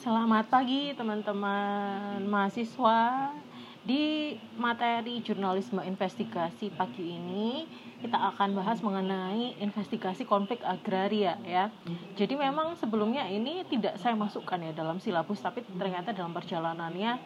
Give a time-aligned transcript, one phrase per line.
[0.00, 3.36] Selamat pagi teman-teman mahasiswa.
[3.84, 7.68] Di materi jurnalisme investigasi pagi ini
[8.00, 11.68] kita akan bahas mengenai investigasi konflik agraria ya.
[12.16, 17.20] Jadi memang sebelumnya ini tidak saya masukkan ya dalam silabus tapi ternyata dalam perjalanannya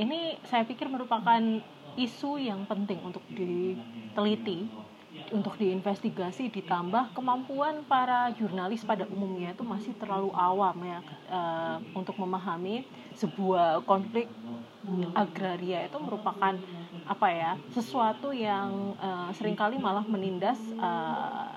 [0.00, 1.60] ini saya pikir merupakan
[2.00, 4.72] isu yang penting untuk diteliti
[5.30, 11.00] untuk diinvestigasi ditambah kemampuan para jurnalis pada umumnya itu masih terlalu awam ya
[11.30, 12.82] uh, untuk memahami
[13.14, 14.26] sebuah konflik
[15.14, 16.56] agraria itu merupakan
[17.06, 21.52] apa ya sesuatu yang uh, sering kali malah menindas uh,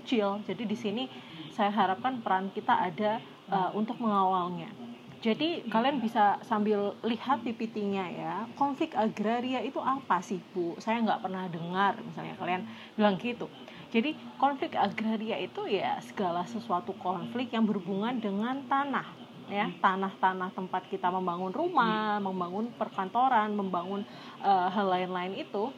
[0.00, 0.40] kecil.
[0.48, 1.04] Jadi di sini
[1.52, 3.20] saya harapkan peran kita ada
[3.52, 4.79] uh, untuk mengawalnya
[5.20, 8.34] jadi kalian bisa sambil lihat PPT-nya ya.
[8.56, 10.80] Konflik agraria itu apa sih Bu?
[10.80, 12.64] Saya nggak pernah dengar misalnya kalian
[12.96, 13.44] bilang gitu.
[13.92, 19.04] Jadi konflik agraria itu ya segala sesuatu konflik yang berhubungan dengan tanah
[19.50, 24.06] ya tanah-tanah tempat kita membangun rumah, membangun perkantoran, membangun
[24.40, 25.74] uh, hal lain-lain itu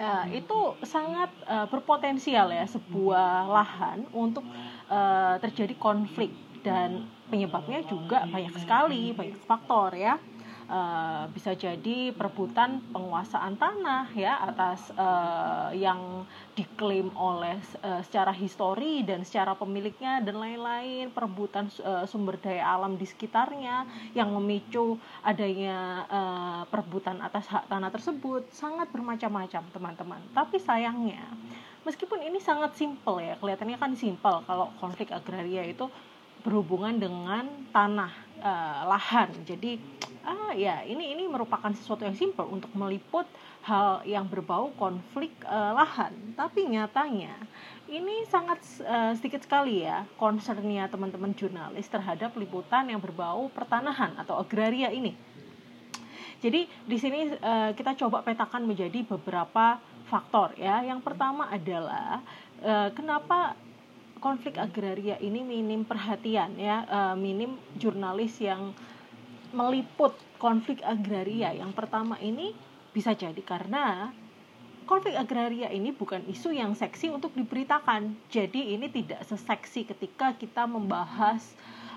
[0.00, 4.42] uh, itu sangat uh, berpotensial ya sebuah lahan untuk
[4.88, 6.32] uh, terjadi konflik
[6.64, 10.18] dan penyebabnya juga banyak sekali banyak faktor ya.
[10.70, 16.22] Uh, bisa jadi perebutan penguasaan tanah ya atas uh, yang
[16.54, 22.94] diklaim oleh uh, secara histori dan secara pemiliknya dan lain-lain perebutan uh, sumber daya alam
[22.94, 23.82] di sekitarnya
[24.14, 24.94] yang memicu
[25.26, 30.22] adanya uh, perebutan atas hak tanah tersebut sangat bermacam-macam teman-teman.
[30.30, 31.26] Tapi sayangnya
[31.82, 35.88] meskipun ini sangat simpel ya kelihatannya kan simpel kalau konflik agraria itu
[36.40, 39.30] berhubungan dengan tanah uh, lahan.
[39.44, 39.80] Jadi
[40.20, 43.24] ah ya ini ini merupakan sesuatu yang simpel untuk meliput
[43.64, 46.12] hal yang berbau konflik uh, lahan.
[46.36, 47.36] Tapi nyatanya
[47.88, 54.40] ini sangat uh, sedikit sekali ya concernnya teman-teman jurnalis terhadap liputan yang berbau pertanahan atau
[54.40, 55.16] agraria ini.
[56.40, 59.76] Jadi di sini uh, kita coba petakan menjadi beberapa
[60.08, 60.80] faktor ya.
[60.80, 62.24] Yang pertama adalah
[62.64, 63.52] uh, kenapa
[64.20, 68.76] konflik agraria ini minim perhatian ya uh, minim jurnalis yang
[69.50, 71.50] meliput konflik agraria.
[71.56, 72.54] Yang pertama ini
[72.94, 74.14] bisa jadi karena
[74.86, 78.14] konflik agraria ini bukan isu yang seksi untuk diberitakan.
[78.30, 81.54] Jadi ini tidak seseksi ketika kita membahas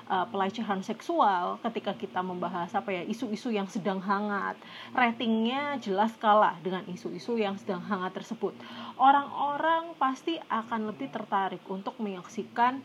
[0.07, 4.59] pelecehan seksual ketika kita membahas apa ya isu-isu yang sedang hangat.
[4.91, 8.53] Ratingnya jelas kalah dengan isu-isu yang sedang hangat tersebut.
[8.99, 12.83] Orang-orang pasti akan lebih tertarik untuk menyaksikan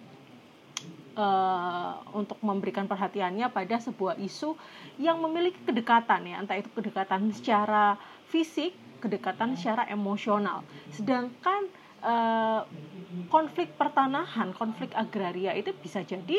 [1.19, 4.55] Uh, untuk memberikan perhatiannya pada sebuah isu
[5.03, 7.99] yang memiliki kedekatan ya entah itu kedekatan secara
[8.31, 8.71] fisik
[9.03, 10.63] kedekatan secara emosional.
[10.95, 11.67] Sedangkan
[12.07, 12.63] uh,
[13.35, 16.39] konflik pertanahan konflik agraria itu bisa jadi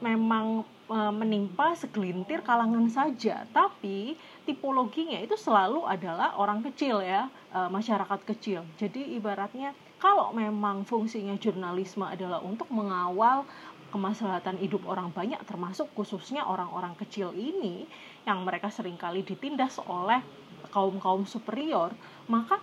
[0.00, 4.16] memang e, menimpa segelintir kalangan saja, tapi
[4.48, 8.64] tipologinya itu selalu adalah orang kecil ya, e, masyarakat kecil.
[8.80, 13.44] Jadi ibaratnya kalau memang fungsinya jurnalisme adalah untuk mengawal
[13.90, 17.84] kemaslahatan hidup orang banyak termasuk khususnya orang-orang kecil ini
[18.22, 20.22] yang mereka sering kali ditindas oleh
[20.70, 21.90] kaum-kaum superior,
[22.30, 22.62] maka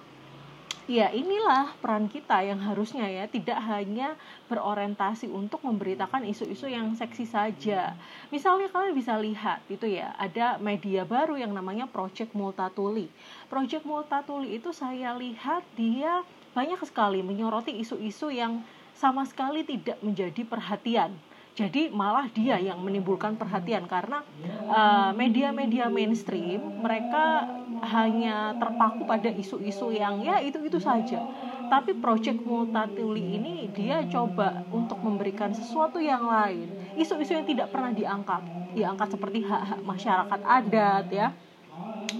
[0.88, 4.16] ya inilah peran kita yang harusnya ya tidak hanya
[4.48, 7.94] berorientasi untuk memberitakan isu-isu yang seksi saja.
[8.31, 13.12] Misalnya kalian bisa lihat itu ya, ada media baru yang namanya Project Multatuli.
[13.52, 16.24] Project Multatuli itu saya lihat dia
[16.56, 18.64] banyak sekali menyoroti isu-isu yang
[18.96, 21.14] sama sekali tidak menjadi perhatian
[21.57, 24.22] jadi malah dia yang menimbulkan perhatian karena
[24.69, 27.50] uh, media-media mainstream mereka
[27.81, 31.25] hanya terpaku pada isu-isu yang ya itu itu saja.
[31.68, 36.69] Tapi Project Multatuli ini dia coba untuk memberikan sesuatu yang lain.
[36.94, 38.45] Isu-isu yang tidak pernah diangkat.
[38.78, 41.34] Diangkat seperti hak-hak masyarakat adat ya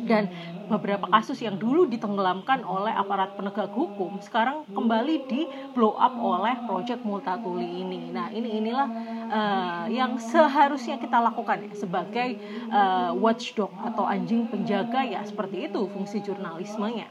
[0.08, 0.32] dan
[0.68, 6.60] beberapa kasus yang dulu ditenggelamkan oleh aparat penegak hukum sekarang kembali di blow up oleh
[6.68, 8.12] Project Multatuli ini.
[8.12, 8.88] Nah, ini inilah
[9.32, 12.36] uh, yang seharusnya kita lakukan ya sebagai
[12.68, 17.08] uh, watchdog atau anjing penjaga ya seperti itu fungsi jurnalismenya.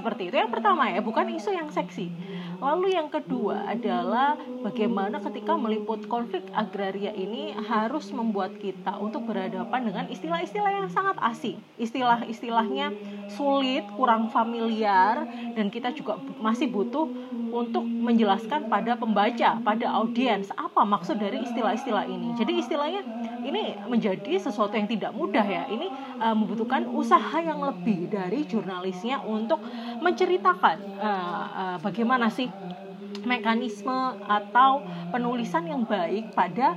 [0.00, 2.08] Seperti itu yang pertama ya, bukan isu yang seksi.
[2.56, 4.32] Lalu yang kedua adalah
[4.64, 11.20] bagaimana ketika meliput konflik agraria ini harus membuat kita untuk berhadapan dengan istilah-istilah yang sangat
[11.20, 11.60] asing.
[11.76, 12.96] Istilah-istilahnya
[13.28, 17.04] sulit, kurang familiar dan kita juga masih butuh
[17.52, 22.32] untuk menjelaskan pada pembaca, pada audiens apa maksud dari istilah-istilah ini.
[22.40, 23.04] Jadi istilahnya
[23.44, 25.66] ini menjadi sesuatu yang tidak mudah ya.
[25.66, 25.86] Ini
[26.22, 29.58] uh, membutuhkan usaha yang lebih dari jurnalisnya untuk
[30.00, 32.48] menceritakan uh, uh, bagaimana sih
[33.24, 36.76] mekanisme atau penulisan yang baik pada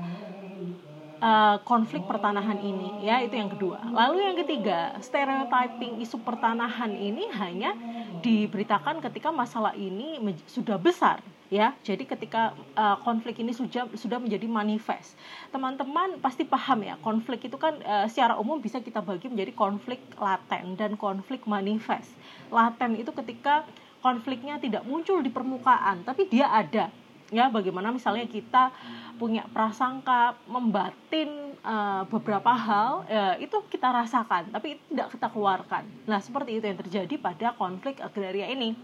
[1.24, 3.80] uh, konflik pertanahan ini ya itu yang kedua.
[3.80, 7.76] Lalu yang ketiga stereotyping isu pertanahan ini hanya
[8.20, 11.72] diberitakan ketika masalah ini sudah besar ya.
[11.86, 15.16] Jadi ketika uh, konflik ini sudah sudah menjadi manifest.
[15.54, 20.04] Teman-teman pasti paham ya konflik itu kan uh, secara umum bisa kita bagi menjadi konflik
[20.20, 22.12] laten dan konflik manifest
[22.54, 23.66] laten itu ketika
[24.06, 26.94] konfliknya tidak muncul di permukaan tapi dia ada.
[27.34, 28.70] Ya bagaimana misalnya kita
[29.18, 35.82] punya prasangka membatin uh, beberapa hal uh, itu kita rasakan tapi tidak kita keluarkan.
[36.06, 38.78] Nah seperti itu yang terjadi pada konflik agraria ini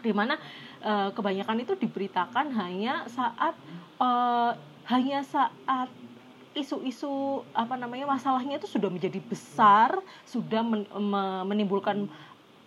[0.00, 0.40] di mana
[0.80, 3.52] uh, kebanyakan itu diberitakan hanya saat
[4.00, 4.56] uh,
[4.88, 5.88] hanya saat
[6.54, 10.86] isu-isu apa namanya masalahnya itu sudah menjadi besar sudah men,
[11.50, 12.06] menimbulkan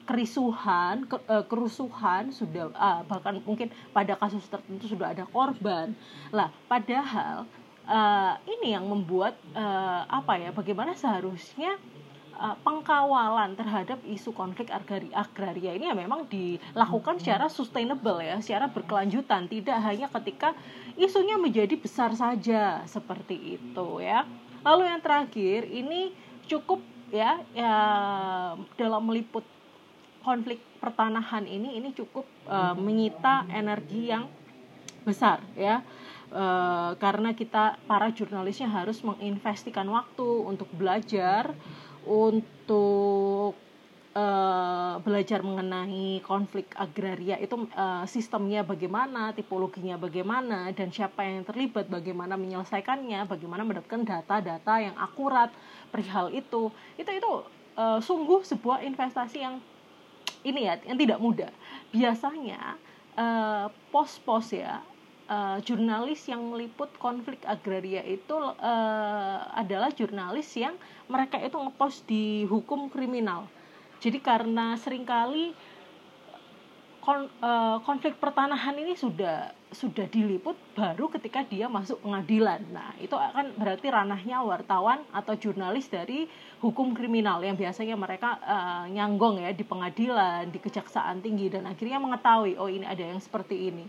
[0.07, 5.91] kerisuhan, ke, uh, kerusuhan sudah uh, bahkan mungkin pada kasus tertentu sudah ada korban.
[6.31, 7.43] Lah, padahal
[7.83, 10.55] uh, ini yang membuat uh, apa ya?
[10.55, 11.75] Bagaimana seharusnya
[12.39, 18.71] uh, pengkawalan terhadap isu konflik agraria, agraria ini ya memang dilakukan secara sustainable ya, secara
[18.71, 20.55] berkelanjutan, tidak hanya ketika
[20.95, 24.23] isunya menjadi besar saja seperti itu ya.
[24.63, 26.15] Lalu yang terakhir ini
[26.47, 26.79] cukup
[27.11, 27.75] ya, ya
[28.79, 29.43] dalam meliput
[30.27, 34.27] konflik pertanahan ini ini cukup uh, menyita energi yang
[35.07, 35.79] besar ya.
[36.27, 41.55] Uh, karena kita para jurnalisnya harus menginvestikan waktu untuk belajar
[42.03, 43.55] untuk
[44.11, 51.87] uh, belajar mengenai konflik agraria itu uh, sistemnya bagaimana tipologinya bagaimana dan siapa yang terlibat
[51.87, 55.47] bagaimana menyelesaikannya bagaimana mendapatkan data-data yang akurat
[55.95, 56.67] perihal itu.
[56.99, 57.31] Itu itu
[57.79, 59.63] uh, sungguh sebuah investasi yang
[60.45, 61.51] ini ya yang tidak mudah
[61.89, 62.75] biasanya
[63.17, 64.83] uh, pos-pos ya
[65.27, 70.75] uh, jurnalis yang meliput konflik agraria itu uh, adalah jurnalis yang
[71.07, 73.47] mereka itu ngepost di hukum kriminal.
[73.97, 75.51] Jadi karena sering kali
[77.01, 82.63] kon, uh, konflik pertanahan ini sudah sudah diliput baru ketika dia masuk pengadilan.
[82.71, 86.23] Nah, itu akan berarti ranahnya wartawan atau jurnalis dari
[86.63, 91.99] hukum kriminal yang biasanya mereka uh, nyanggong ya di pengadilan, di kejaksaan tinggi dan akhirnya
[91.99, 93.85] mengetahui oh ini ada yang seperti ini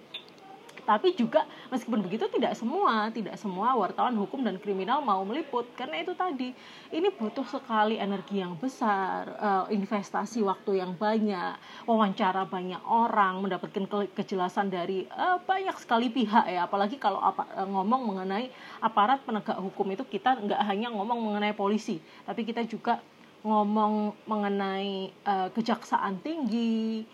[0.88, 5.68] tapi juga meskipun begitu tidak semua tidak semua wartawan hukum dan kriminal mau meliput.
[5.76, 6.56] Karena itu tadi
[6.96, 13.84] ini butuh sekali energi yang besar uh, investasi waktu yang banyak wawancara banyak orang mendapatkan
[14.16, 16.64] kejelasan dari uh, banyak sekali pihak ya.
[16.64, 18.48] Apalagi kalau apa, uh, ngomong mengenai
[18.80, 23.02] aparat penegak hukum itu kita nggak hanya ngomong mengenai polisi tapi kita juga
[23.42, 27.06] ngomong mengenai uh, kejaksaan tinggi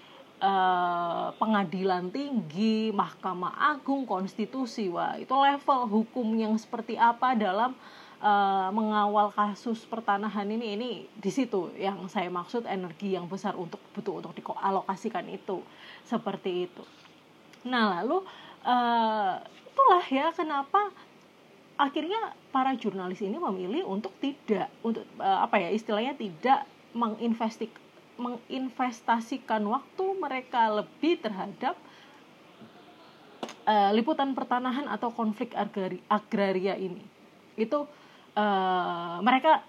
[0.45, 7.73] Eh, pengadilan tinggi, Mahkamah Agung, konstitusi, wah itu level hukum yang seperti apa dalam
[8.21, 10.77] uh, mengawal kasus pertanahan ini?
[10.77, 15.65] Ini di situ yang saya maksud energi yang besar untuk butuh untuk dialokasikan itu.
[16.05, 16.85] Seperti itu.
[17.65, 18.21] Nah lalu
[18.69, 20.93] uh, itulah ya kenapa
[21.81, 27.73] akhirnya para jurnalis ini memilih untuk tidak untuk apa ya istilahnya tidak menginvestik
[28.17, 31.75] menginvestasikan waktu mereka lebih terhadap
[33.67, 37.03] uh, liputan pertanahan atau konflik agrari, agraria ini.
[37.59, 37.87] Itu
[38.39, 39.63] uh, mereka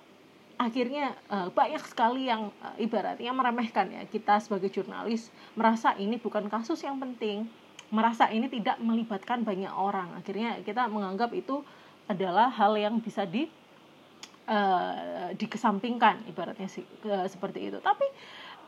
[0.56, 4.04] akhirnya uh, banyak sekali yang uh, ibaratnya meremehkan ya.
[4.08, 7.50] Kita sebagai jurnalis merasa ini bukan kasus yang penting
[7.94, 10.10] merasa ini tidak melibatkan banyak orang.
[10.18, 11.62] Akhirnya kita menganggap itu
[12.10, 13.50] adalah hal yang bisa di
[14.48, 16.70] uh, dikesampingkan ibaratnya
[17.10, 18.06] uh, seperti itu tapi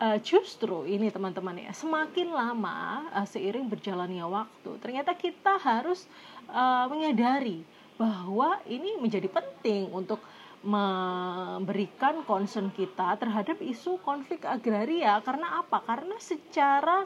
[0.01, 6.05] uh, justru ini teman-teman ya semakin lama uh, seiring berjalannya waktu ternyata kita harus
[6.49, 7.65] uh, menyadari
[7.97, 10.21] bahwa ini menjadi penting untuk
[10.61, 15.81] memberikan concern kita terhadap isu konflik agraria karena apa?
[15.85, 17.05] Karena secara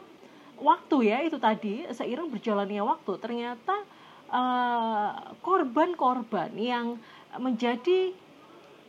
[0.60, 3.76] waktu ya itu tadi seiring berjalannya waktu ternyata
[5.44, 6.86] korban-korban uh, yang
[7.36, 8.16] menjadi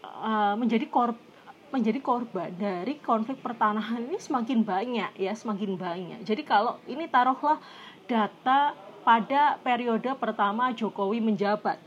[0.04, 1.32] uh, menjadi korban
[1.74, 6.22] menjadi korban dari konflik pertanahan ini semakin banyak ya semakin banyak.
[6.22, 7.58] Jadi kalau ini taruhlah
[8.06, 11.82] data pada periode pertama Jokowi menjabat.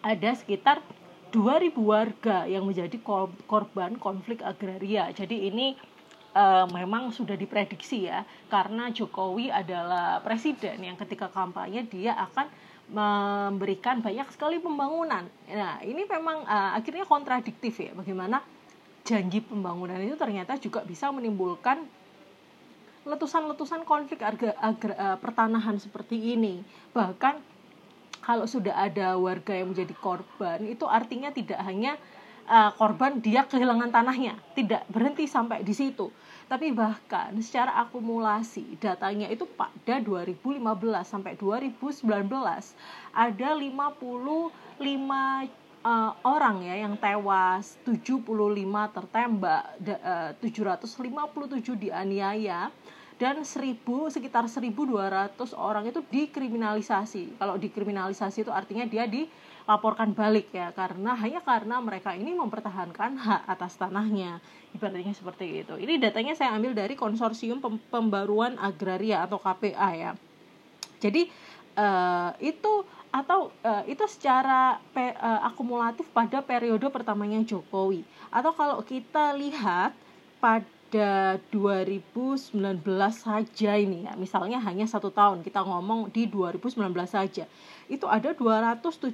[0.00, 0.80] Ada sekitar
[1.36, 2.96] 2000 warga yang menjadi
[3.44, 5.12] korban konflik agraria.
[5.12, 5.76] Jadi ini
[6.32, 12.48] uh, memang sudah diprediksi ya karena Jokowi adalah presiden yang ketika kampanye dia akan
[12.88, 15.24] memberikan banyak sekali pembangunan.
[15.48, 18.44] Nah, ini memang uh, akhirnya kontradiktif ya bagaimana
[19.04, 21.84] janji pembangunan itu ternyata juga bisa menimbulkan
[23.04, 26.60] letusan-letusan konflik harga uh, pertanahan seperti ini.
[26.92, 27.40] Bahkan
[28.24, 32.00] kalau sudah ada warga yang menjadi korban itu artinya tidak hanya
[32.48, 34.36] uh, korban dia kehilangan tanahnya.
[34.56, 36.12] Tidak berhenti sampai di situ
[36.54, 40.62] tapi bahkan secara akumulasi datanya itu pada 2015
[41.02, 42.06] sampai 2019
[43.10, 48.22] ada 55 uh, orang ya yang tewas 75
[48.94, 52.70] tertembak uh, 757 dianiaya
[53.18, 57.34] dan 1000 sekitar 1200 orang itu dikriminalisasi.
[57.34, 59.10] Kalau dikriminalisasi itu artinya dia
[59.64, 64.44] dilaporkan balik ya karena hanya karena mereka ini mempertahankan hak atas tanahnya.
[64.76, 65.74] Ibaratnya seperti itu.
[65.80, 70.12] Ini datanya saya ambil dari Konsorsium Pembaruan Agraria atau KPA ya.
[71.00, 71.32] Jadi
[71.80, 78.04] uh, itu atau uh, itu secara pe, uh, akumulatif pada periode pertamanya Jokowi.
[78.28, 79.96] Atau kalau kita lihat
[80.42, 82.54] pada pada 2019
[83.10, 84.14] saja ini ya.
[84.14, 87.50] Misalnya hanya satu tahun kita ngomong di 2019 saja.
[87.90, 89.10] Itu ada 279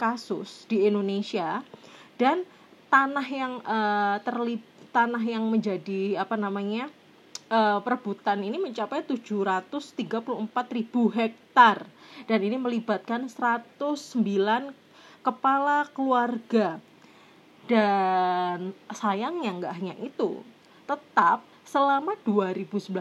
[0.00, 1.60] kasus di Indonesia
[2.16, 2.48] dan
[2.88, 4.64] tanah yang uh, terlip
[4.96, 6.88] tanah yang menjadi apa namanya
[7.52, 10.24] uh, perebutan ini mencapai 734
[10.72, 11.84] ribu hektar
[12.24, 13.76] dan ini melibatkan 109
[15.20, 16.80] kepala keluarga.
[17.68, 20.53] Dan sayangnya nggak hanya itu
[20.84, 22.92] tetap selama 2019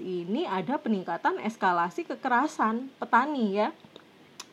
[0.00, 3.68] ini ada peningkatan eskalasi kekerasan petani ya.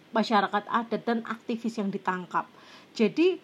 [0.09, 2.49] Masyarakat adat dan aktivis yang ditangkap.
[2.97, 3.37] Jadi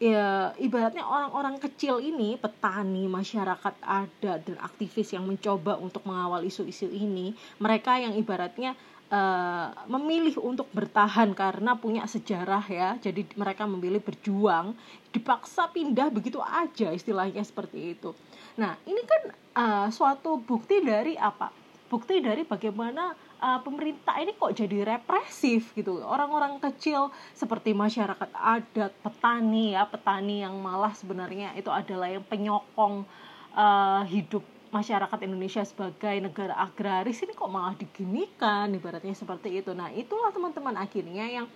[0.00, 6.88] ya ibaratnya orang-orang kecil ini petani masyarakat adat dan aktivis yang mencoba untuk mengawal isu-isu
[6.88, 8.72] ini mereka yang ibaratnya
[9.10, 14.72] uh, memilih untuk bertahan karena punya sejarah ya jadi mereka memilih berjuang
[15.10, 18.14] dipaksa pindah begitu aja istilahnya seperti itu
[18.60, 19.22] Nah, ini kan
[19.56, 21.48] uh, suatu bukti dari apa?
[21.88, 26.04] Bukti dari bagaimana uh, pemerintah ini kok jadi represif gitu.
[26.04, 33.08] Orang-orang kecil seperti masyarakat adat, petani ya, petani yang malah sebenarnya itu adalah yang penyokong
[33.56, 39.74] uh, hidup masyarakat Indonesia sebagai negara agraris ini kok malah diginikan ibaratnya seperti itu.
[39.74, 41.46] Nah, itulah teman-teman akhirnya yang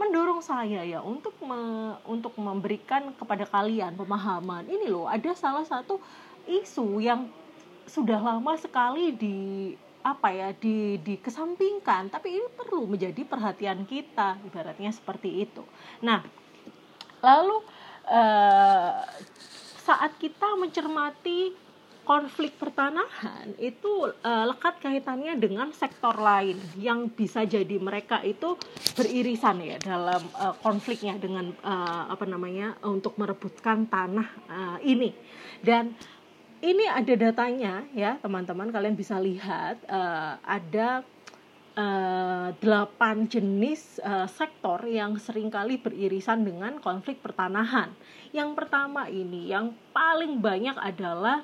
[0.00, 6.00] mendorong saya ya untuk me, untuk memberikan kepada kalian pemahaman ini loh ada salah satu
[6.48, 7.28] isu yang
[7.84, 9.36] sudah lama sekali di
[10.00, 15.60] apa ya di dikesampingkan tapi ini perlu menjadi perhatian kita ibaratnya seperti itu
[16.00, 16.24] nah
[17.20, 17.60] lalu
[18.08, 19.04] eh,
[19.84, 21.52] saat kita mencermati
[22.10, 28.58] konflik pertanahan itu uh, lekat kaitannya dengan sektor lain yang bisa jadi mereka itu
[28.98, 35.14] beririsan ya dalam uh, konfliknya dengan uh, apa namanya untuk merebutkan tanah uh, ini
[35.62, 35.94] dan
[36.58, 41.06] ini ada datanya ya teman-teman kalian bisa lihat uh, ada
[42.60, 47.88] delapan jenis uh, sektor yang sering kali beririsan dengan konflik pertanahan.
[48.36, 51.40] Yang pertama ini yang paling banyak adalah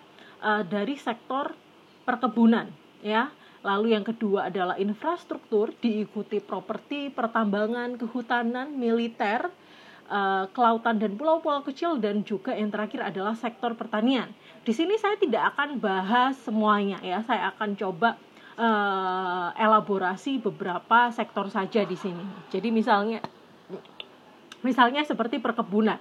[0.47, 1.51] uh, dari sektor
[2.07, 2.71] perkebunan
[3.03, 3.35] ya.
[3.67, 9.51] Lalu yang kedua adalah infrastruktur diikuti properti, pertambangan, kehutanan, militer,
[10.07, 14.31] uh, kelautan dan pulau-pulau kecil dan juga yang terakhir adalah sektor pertanian.
[14.63, 18.15] Di sini saya tidak akan bahas semuanya ya, saya akan coba
[18.55, 22.23] uh, elaborasi beberapa sektor saja di sini.
[22.55, 23.19] Jadi misalnya
[24.63, 25.99] misalnya seperti perkebunan.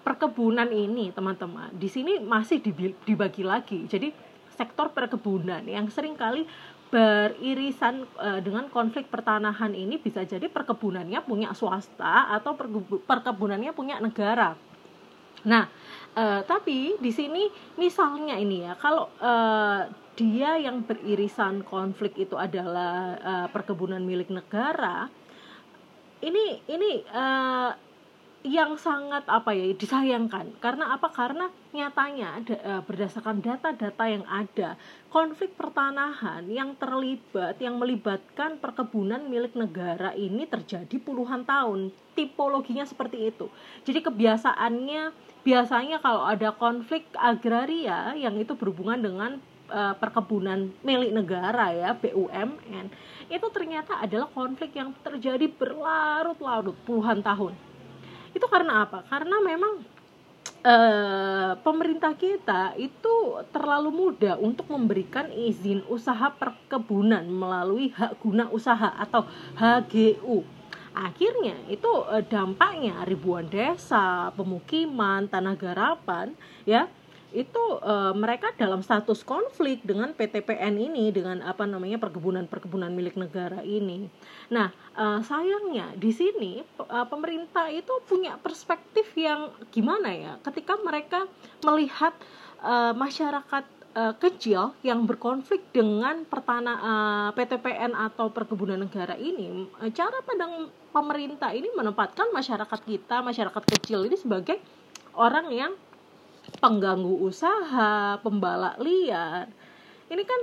[0.00, 2.64] Perkebunan ini teman-teman, di sini masih
[3.04, 3.84] dibagi lagi.
[3.84, 4.10] Jadi
[4.56, 6.48] sektor perkebunan yang sering kali
[6.90, 12.58] beririsan uh, dengan konflik pertanahan ini bisa jadi perkebunannya punya swasta atau
[13.06, 14.56] perkebunannya punya negara.
[15.46, 15.66] Nah,
[16.10, 17.46] Uh, tapi di sini
[17.78, 19.86] misalnya ini ya, kalau uh,
[20.18, 23.14] dia yang beririsan konflik itu adalah
[23.54, 25.06] perkebunan milik negara,
[26.18, 27.06] ini ini
[28.40, 30.56] yang sangat apa ya disayangkan.
[30.64, 31.12] Karena apa?
[31.12, 34.80] Karena nyatanya da, berdasarkan data-data yang ada
[35.12, 41.92] konflik pertanahan yang terlibat yang melibatkan perkebunan milik negara ini terjadi puluhan tahun.
[42.16, 43.52] Tipologinya seperti itu.
[43.84, 45.12] Jadi kebiasaannya
[45.44, 49.30] biasanya kalau ada konflik agraria yang itu berhubungan dengan
[49.68, 52.92] uh, perkebunan milik negara ya BUMN
[53.30, 57.69] itu ternyata adalah konflik yang terjadi berlarut-larut puluhan tahun
[58.32, 59.02] itu karena apa?
[59.06, 59.82] Karena memang
[60.64, 68.92] uh, pemerintah kita itu terlalu mudah untuk memberikan izin usaha perkebunan melalui hak guna usaha
[68.96, 69.24] atau
[69.56, 70.60] HGU
[70.90, 76.34] akhirnya itu eh, dampaknya ribuan desa pemukiman tanah garapan
[76.66, 76.90] ya
[77.30, 83.62] itu uh, mereka dalam status konflik dengan PTPN ini dengan apa namanya perkebunan-perkebunan milik negara
[83.62, 84.10] ini.
[84.50, 90.32] Nah, uh, sayangnya di sini uh, pemerintah itu punya perspektif yang gimana ya?
[90.42, 91.30] Ketika mereka
[91.62, 92.14] melihat
[92.62, 99.90] uh, masyarakat uh, kecil yang berkonflik dengan pertanah uh, PTPN atau perkebunan negara ini, uh,
[99.94, 104.58] cara pandang pemerintah ini menempatkan masyarakat kita, masyarakat kecil ini sebagai
[105.14, 105.72] orang yang
[106.58, 109.46] pengganggu usaha, pembalak liar.
[110.10, 110.40] Ini kan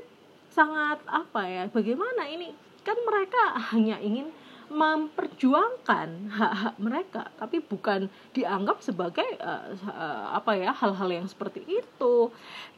[0.53, 1.63] sangat apa ya?
[1.67, 2.55] Bagaimana ini?
[2.87, 4.31] Kan mereka hanya ingin
[4.67, 12.15] memperjuangkan hak-hak mereka, tapi bukan dianggap sebagai uh, uh, apa ya hal-hal yang seperti itu.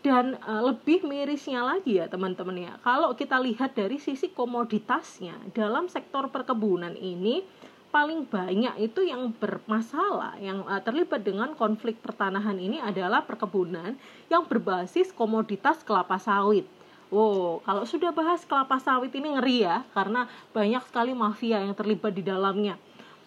[0.06, 5.90] Dan uh, lebih mirisnya lagi ya teman-teman ya, kalau kita lihat dari sisi komoditasnya dalam
[5.90, 7.42] sektor perkebunan ini
[7.90, 13.98] paling banyak itu yang bermasalah yang uh, terlibat dengan konflik pertanahan ini adalah perkebunan
[14.30, 16.70] yang berbasis komoditas kelapa sawit.
[17.10, 22.14] Wow, kalau sudah bahas kelapa sawit ini ngeri ya, karena banyak sekali mafia yang terlibat
[22.14, 22.78] di dalamnya.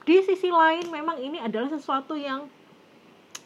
[0.07, 2.47] Di sisi lain, memang ini adalah sesuatu yang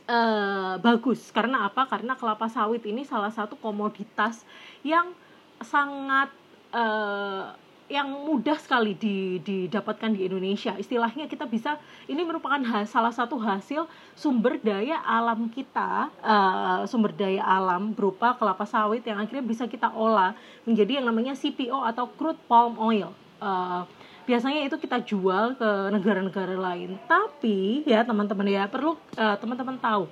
[0.05, 1.33] uh, bagus.
[1.33, 1.89] Karena apa?
[1.89, 4.45] Karena kelapa sawit ini salah satu komoditas
[4.85, 5.17] yang
[5.65, 6.29] sangat
[6.77, 8.99] uh, yang mudah sekali
[9.39, 10.75] didapatkan di Indonesia.
[10.75, 11.79] Istilahnya kita bisa
[12.11, 13.87] ini merupakan salah satu hasil
[14.19, 19.95] sumber daya alam kita, uh, sumber daya alam berupa kelapa sawit yang akhirnya bisa kita
[19.95, 20.35] olah
[20.67, 23.15] menjadi yang namanya CPO atau crude palm oil.
[23.39, 23.87] Uh,
[24.27, 26.99] biasanya itu kita jual ke negara-negara lain.
[27.07, 30.11] Tapi ya teman-teman ya perlu uh, teman-teman tahu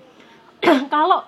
[0.95, 1.27] kalau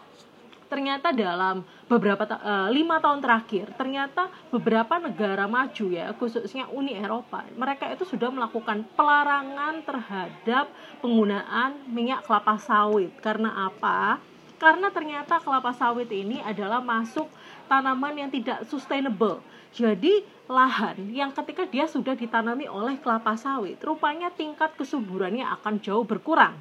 [0.67, 7.47] ternyata dalam beberapa uh, lima tahun terakhir ternyata beberapa negara maju ya khususnya Uni Eropa
[7.55, 10.67] mereka itu sudah melakukan pelarangan terhadap
[11.01, 13.15] penggunaan minyak kelapa sawit.
[13.23, 14.19] Karena apa?
[14.57, 17.29] Karena ternyata kelapa sawit ini adalah masuk
[17.69, 19.45] tanaman yang tidak sustainable.
[19.77, 26.07] Jadi lahan yang ketika dia sudah ditanami oleh kelapa sawit rupanya tingkat kesuburannya akan jauh
[26.07, 26.55] berkurang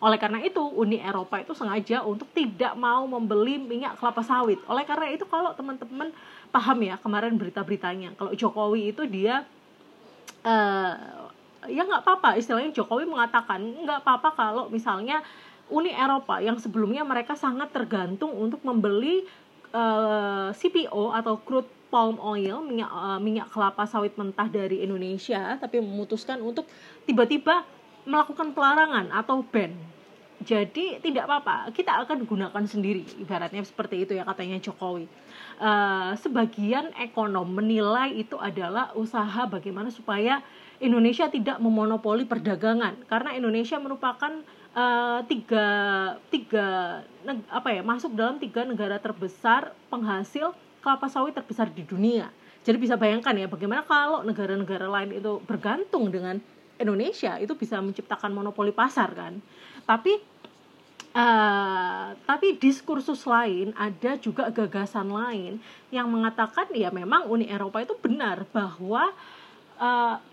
[0.00, 4.56] oleh karena itu, Uni Eropa itu sengaja untuk tidak mau membeli minyak kelapa sawit.
[4.64, 6.08] Oleh karena itu, kalau teman-teman
[6.48, 9.44] paham ya kemarin berita-beritanya, kalau Jokowi itu dia
[10.48, 10.92] uh,
[11.68, 12.40] ya nggak apa-apa.
[12.40, 15.20] Istilahnya Jokowi mengatakan nggak apa-apa kalau misalnya
[15.68, 19.22] Uni Eropa yang sebelumnya mereka sangat tergantung untuk membeli
[19.70, 25.58] uh, eh, CPO atau crude palm oil minyak uh, minyak kelapa sawit mentah dari Indonesia,
[25.62, 26.66] tapi memutuskan untuk
[27.06, 27.62] tiba-tiba
[28.08, 29.72] melakukan pelarangan atau ban.
[30.40, 31.68] Jadi tidak apa-apa.
[31.76, 33.04] Kita akan gunakan sendiri.
[33.20, 35.04] Ibaratnya seperti itu ya katanya Jokowi.
[35.60, 40.40] Uh, sebagian ekonom menilai itu adalah usaha bagaimana supaya
[40.80, 43.04] Indonesia tidak memonopoli perdagangan.
[43.04, 44.32] Karena Indonesia merupakan
[44.72, 45.66] uh, tiga
[46.32, 47.04] tiga
[47.52, 52.32] apa ya masuk dalam tiga negara terbesar penghasil kelapa sawit terbesar di dunia.
[52.64, 56.40] Jadi bisa bayangkan ya bagaimana kalau negara-negara lain itu bergantung dengan
[56.80, 59.36] Indonesia itu bisa menciptakan monopoli pasar kan?
[59.84, 60.16] Tapi
[61.14, 65.60] uh, tapi diskursus lain ada juga gagasan lain
[65.92, 69.12] yang mengatakan ya memang Uni Eropa itu benar bahwa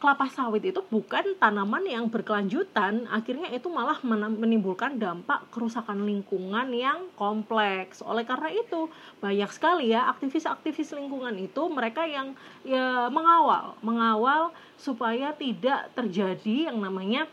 [0.03, 7.07] kelapa sawit itu bukan tanaman yang berkelanjutan akhirnya itu malah menimbulkan dampak kerusakan lingkungan yang
[7.15, 8.91] kompleks oleh karena itu
[9.23, 12.35] banyak sekali ya aktivis-aktivis lingkungan itu mereka yang
[12.67, 17.23] ya mengawal mengawal supaya tidak terjadi yang namanya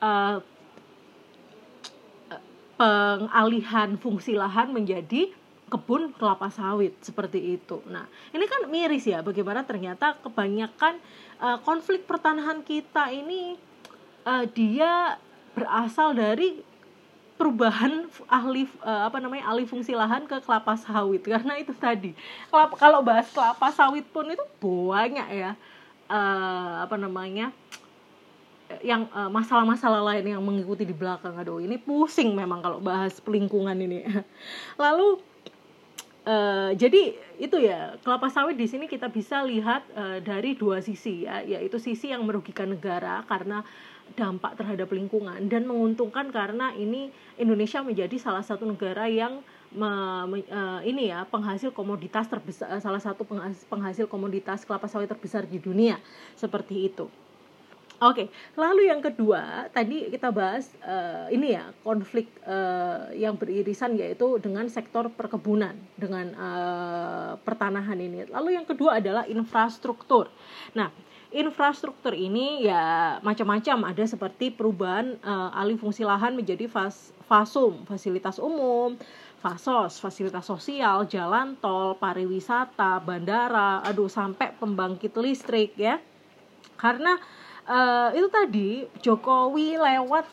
[0.00, 0.40] uh,
[2.80, 5.28] pengalihan fungsi lahan menjadi
[5.66, 7.82] kebun kelapa sawit seperti itu.
[7.90, 11.02] Nah, ini kan miris ya bagaimana ternyata kebanyakan
[11.40, 13.56] uh, konflik pertanahan kita ini
[14.24, 15.20] uh, dia
[15.56, 16.60] berasal dari
[17.36, 21.24] perubahan ahli uh, apa namanya alih fungsi lahan ke kelapa sawit.
[21.32, 22.16] Karena itu tadi
[22.52, 25.52] kalau bahas kelapa sawit pun itu banyak ya
[26.08, 27.52] uh, apa namanya
[28.82, 31.38] yang masalah masalah-masalah lain yang mengikuti di belakang.
[31.38, 34.02] Aduh ini pusing memang kalau bahas pelingkungan ini.
[34.82, 35.22] Lalu
[36.26, 41.24] uh, jadi itu ya kelapa sawit di sini kita bisa lihat uh, dari dua sisi
[41.24, 43.62] ya yaitu sisi yang merugikan negara karena
[44.14, 49.42] dampak terhadap lingkungan dan menguntungkan karena ini Indonesia menjadi salah satu negara yang
[49.74, 49.90] me,
[50.30, 55.42] me, uh, ini ya penghasil komoditas terbesar salah satu penghasil, penghasil komoditas kelapa sawit terbesar
[55.42, 55.98] di dunia
[56.38, 57.10] seperti itu.
[57.96, 58.26] Oke, okay.
[58.60, 64.68] lalu yang kedua tadi kita bahas uh, ini ya konflik uh, yang beririsan yaitu dengan
[64.68, 68.28] sektor perkebunan dengan uh, pertanahan ini.
[68.28, 70.28] Lalu yang kedua adalah infrastruktur.
[70.76, 70.92] Nah,
[71.32, 78.36] infrastruktur ini ya macam-macam ada seperti perubahan uh, alih fungsi lahan menjadi fas fasum fasilitas
[78.36, 78.92] umum,
[79.40, 85.96] fasos, fasilitas sosial, jalan tol, pariwisata, bandara, aduh sampai pembangkit listrik ya.
[86.76, 87.16] Karena
[87.66, 88.68] uh, itu tadi
[89.02, 90.26] Jokowi lewat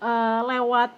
[0.00, 0.92] uh, lewat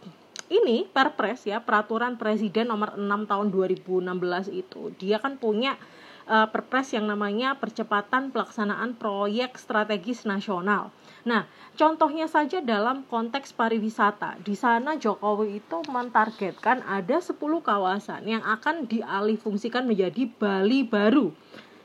[0.50, 4.90] ini Perpres ya, peraturan presiden nomor 6 tahun 2016 itu.
[4.98, 5.78] Dia kan punya
[6.26, 10.90] uh, Perpres yang namanya percepatan pelaksanaan proyek strategis nasional.
[11.22, 11.46] Nah,
[11.78, 14.42] contohnya saja dalam konteks pariwisata.
[14.42, 21.30] Di sana Jokowi itu mentargetkan ada 10 kawasan yang akan dialihfungsikan menjadi Bali baru.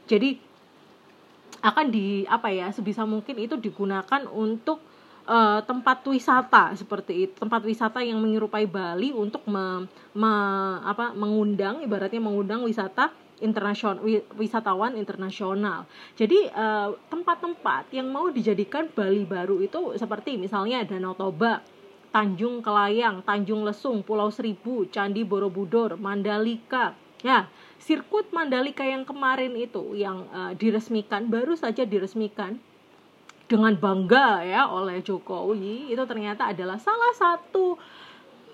[0.09, 0.41] Jadi
[1.65, 4.77] akan di apa ya sebisa mungkin itu digunakan untuk
[5.25, 10.33] uh, tempat wisata seperti itu tempat wisata yang menyerupai Bali untuk me, me,
[10.85, 13.09] apa mengundang ibaratnya mengundang wisata
[13.43, 13.99] internasional
[14.39, 15.83] wisatawan internasional.
[16.15, 21.59] Jadi eh, tempat-tempat yang mau dijadikan Bali baru itu seperti misalnya Danau Toba,
[22.15, 26.95] Tanjung Kelayang, Tanjung Lesung, Pulau Seribu, Candi Borobudur, Mandalika.
[27.25, 27.49] Ya,
[27.81, 32.61] sirkuit Mandalika yang kemarin itu yang uh, diresmikan baru saja diresmikan
[33.49, 37.81] dengan bangga ya oleh Jokowi itu ternyata adalah salah satu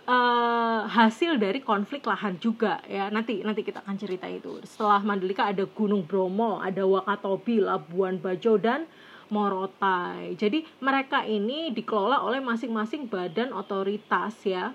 [0.08, 3.12] uh, hasil dari konflik lahan juga ya.
[3.12, 4.64] Nanti nanti kita akan cerita itu.
[4.64, 8.88] Setelah Mandalika ada Gunung Bromo ada Wakatobi Labuan Bajo dan
[9.32, 10.40] Morotai.
[10.40, 14.72] Jadi mereka ini dikelola oleh masing-masing badan otoritas ya.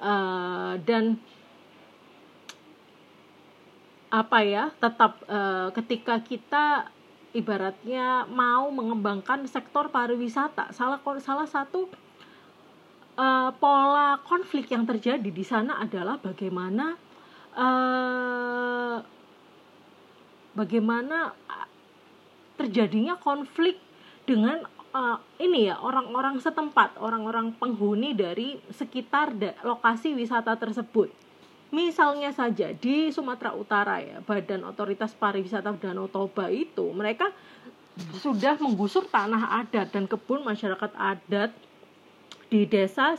[0.00, 1.20] Uh, dan
[4.10, 6.90] apa ya tetap uh, ketika kita
[7.30, 11.86] ibaratnya mau mengembangkan sektor pariwisata salah salah satu
[13.14, 16.98] uh, pola konflik yang terjadi di sana adalah bagaimana
[17.54, 18.98] uh,
[20.58, 21.30] bagaimana
[22.58, 23.78] terjadinya konflik
[24.26, 31.08] dengan uh, ini ya orang-orang setempat, orang-orang penghuni dari sekitar lokasi wisata tersebut.
[31.70, 37.30] Misalnya saja di Sumatera Utara ya, Badan Otoritas Pariwisata Danau Toba itu mereka
[38.18, 41.54] sudah menggusur tanah adat dan kebun masyarakat adat
[42.50, 43.14] di desa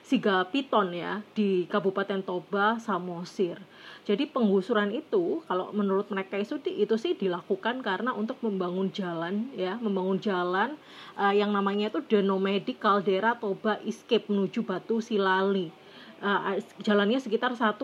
[0.00, 3.60] Sigapiton ya di Kabupaten Toba Samosir.
[4.08, 9.76] Jadi penggusuran itu kalau menurut mereka itu itu sih dilakukan karena untuk membangun jalan ya,
[9.76, 10.80] membangun jalan
[11.20, 15.81] uh, yang namanya itu Denomedi Caldera Toba Escape menuju Batu Silali.
[16.22, 17.82] Uh, jalannya sekitar 1,9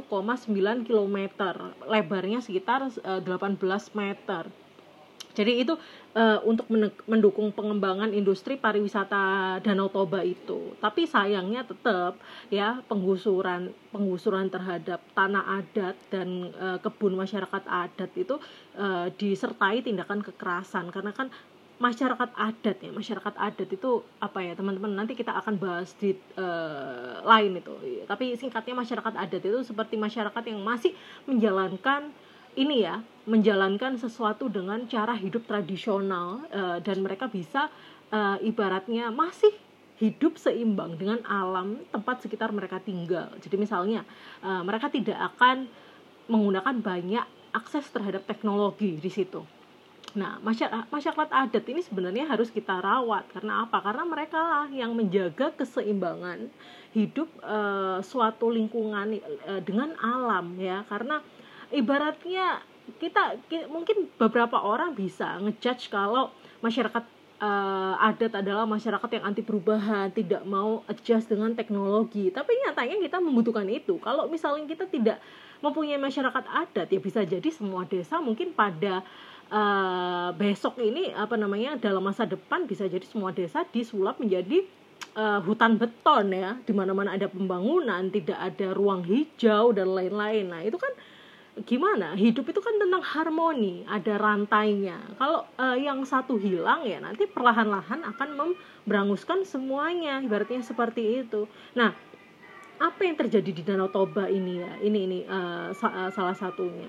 [0.86, 1.18] km,
[1.90, 3.58] lebarnya sekitar uh, 18
[3.98, 4.46] meter.
[5.38, 5.78] Jadi itu
[6.18, 6.66] uh, untuk
[7.06, 10.74] mendukung pengembangan industri pariwisata Danau Toba itu.
[10.82, 12.18] Tapi sayangnya tetap
[12.50, 18.34] ya penggusuran penggusuran terhadap tanah adat dan uh, kebun masyarakat adat itu
[18.74, 21.30] uh, disertai tindakan kekerasan karena kan
[21.78, 27.22] masyarakat adat ya masyarakat adat itu apa ya teman-teman nanti kita akan bahas di uh,
[27.22, 27.70] lain itu
[28.10, 30.90] tapi singkatnya masyarakat adat itu seperti masyarakat yang masih
[31.30, 32.10] menjalankan
[32.58, 32.98] ini ya
[33.30, 37.70] menjalankan sesuatu dengan cara hidup tradisional uh, dan mereka bisa
[38.10, 39.54] uh, ibaratnya masih
[40.02, 43.34] hidup seimbang dengan alam tempat sekitar mereka tinggal.
[43.42, 44.06] Jadi misalnya
[44.46, 45.66] uh, mereka tidak akan
[46.30, 49.42] menggunakan banyak akses terhadap teknologi di situ.
[50.18, 53.78] Nah, masyarakat, adat ini sebenarnya harus kita rawat karena apa?
[53.78, 56.50] Karena mereka lah yang menjaga keseimbangan
[56.90, 60.82] hidup uh, suatu lingkungan uh, dengan alam ya.
[60.90, 61.22] Karena
[61.70, 62.58] ibaratnya
[62.98, 67.06] kita, kita mungkin beberapa orang bisa ngejudge kalau masyarakat
[67.38, 72.34] uh, adat adalah masyarakat yang anti perubahan, tidak mau adjust dengan teknologi.
[72.34, 74.02] Tapi nyatanya kita membutuhkan itu.
[74.02, 75.22] Kalau misalnya kita tidak
[75.62, 79.02] mempunyai masyarakat adat, ya bisa jadi semua desa mungkin pada
[79.50, 84.64] uh, besok ini apa namanya dalam masa depan bisa jadi semua desa disulap menjadi
[85.16, 90.46] uh, hutan beton ya, di mana-mana ada pembangunan, tidak ada ruang hijau dan lain-lain.
[90.48, 90.92] Nah itu kan
[91.66, 92.14] gimana?
[92.14, 94.98] Hidup itu kan tentang harmoni ada rantainya.
[95.18, 100.22] Kalau uh, yang satu hilang ya nanti perlahan-lahan akan memberanguskan semuanya.
[100.22, 101.50] Ibaratnya seperti itu.
[101.74, 101.90] Nah
[102.78, 104.72] apa yang terjadi di Danau Toba ini ya?
[104.78, 106.86] Ini ini uh, sa uh, salah satunya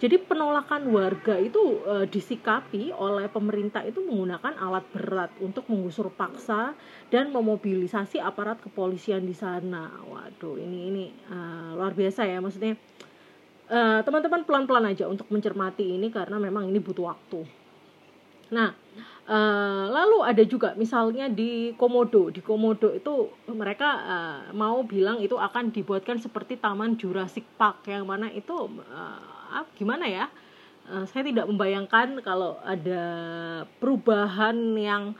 [0.00, 6.72] jadi penolakan warga itu uh, disikapi oleh pemerintah itu menggunakan alat berat untuk menggusur paksa
[7.12, 9.92] dan memobilisasi aparat kepolisian di sana.
[10.08, 12.40] Waduh ini ini uh, luar biasa ya.
[12.40, 12.80] Maksudnya
[13.70, 17.46] Eh, teman-teman pelan-pelan aja untuk mencermati ini karena memang ini butuh waktu.
[18.50, 18.74] Nah,
[19.30, 25.38] uh, lalu ada juga misalnya di Komodo, di Komodo itu mereka uh, mau bilang itu
[25.38, 28.50] akan dibuatkan seperti Taman Jurassic Park yang mana itu
[29.50, 30.26] uh, gimana ya?
[30.86, 33.04] Uh, saya tidak membayangkan kalau ada
[33.78, 35.14] perubahan yang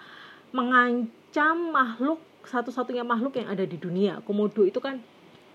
[0.50, 4.24] mengancam makhluk satu-satunya makhluk yang ada di dunia.
[4.24, 4.98] Komodo itu kan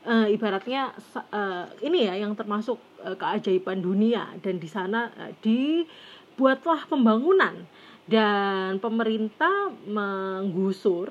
[0.05, 0.93] uh, ibaratnya
[1.33, 7.65] uh, ini ya yang termasuk uh, keajaiban dunia dan di sana uh, dibuatlah pembangunan
[8.05, 11.09] dan pemerintah menggusur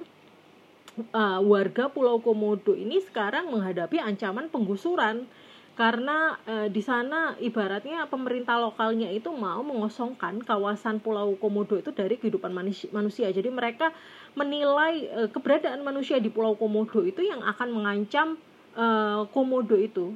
[1.11, 5.27] uh, warga Pulau Komodo ini sekarang menghadapi ancaman penggusuran
[5.75, 12.15] karena e, di sana ibaratnya pemerintah lokalnya itu mau mengosongkan kawasan Pulau Komodo itu dari
[12.15, 12.55] kehidupan
[12.95, 13.27] manusia.
[13.35, 13.91] Jadi mereka
[14.39, 18.39] menilai e, keberadaan manusia di Pulau Komodo itu yang akan mengancam
[18.71, 18.87] e,
[19.35, 20.15] Komodo itu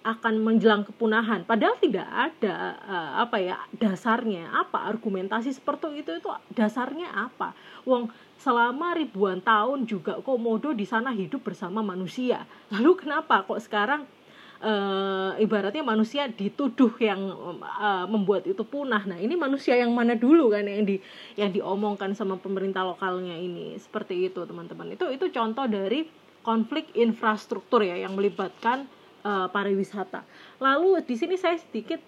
[0.00, 1.48] akan menjelang kepunahan.
[1.48, 7.56] Padahal tidak ada e, apa ya dasarnya apa argumentasi seperti itu itu dasarnya apa?
[7.88, 12.44] Wong selama ribuan tahun juga Komodo di sana hidup bersama manusia.
[12.68, 14.19] Lalu kenapa kok sekarang
[14.60, 17.20] uh, ibaratnya manusia dituduh yang
[17.60, 19.02] uh, membuat itu punah.
[19.08, 21.00] Nah, ini manusia yang mana dulu kan yang di
[21.34, 23.76] yang diomongkan sama pemerintah lokalnya ini.
[23.80, 24.94] Seperti itu, teman-teman.
[24.94, 26.06] Itu itu contoh dari
[26.40, 28.88] konflik infrastruktur ya yang melibatkan
[29.24, 30.24] uh, pariwisata.
[30.60, 32.00] Lalu di sini saya sedikit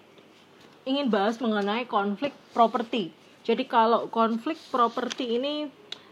[0.83, 3.13] ingin bahas mengenai konflik properti.
[3.43, 5.67] Jadi kalau konflik properti ini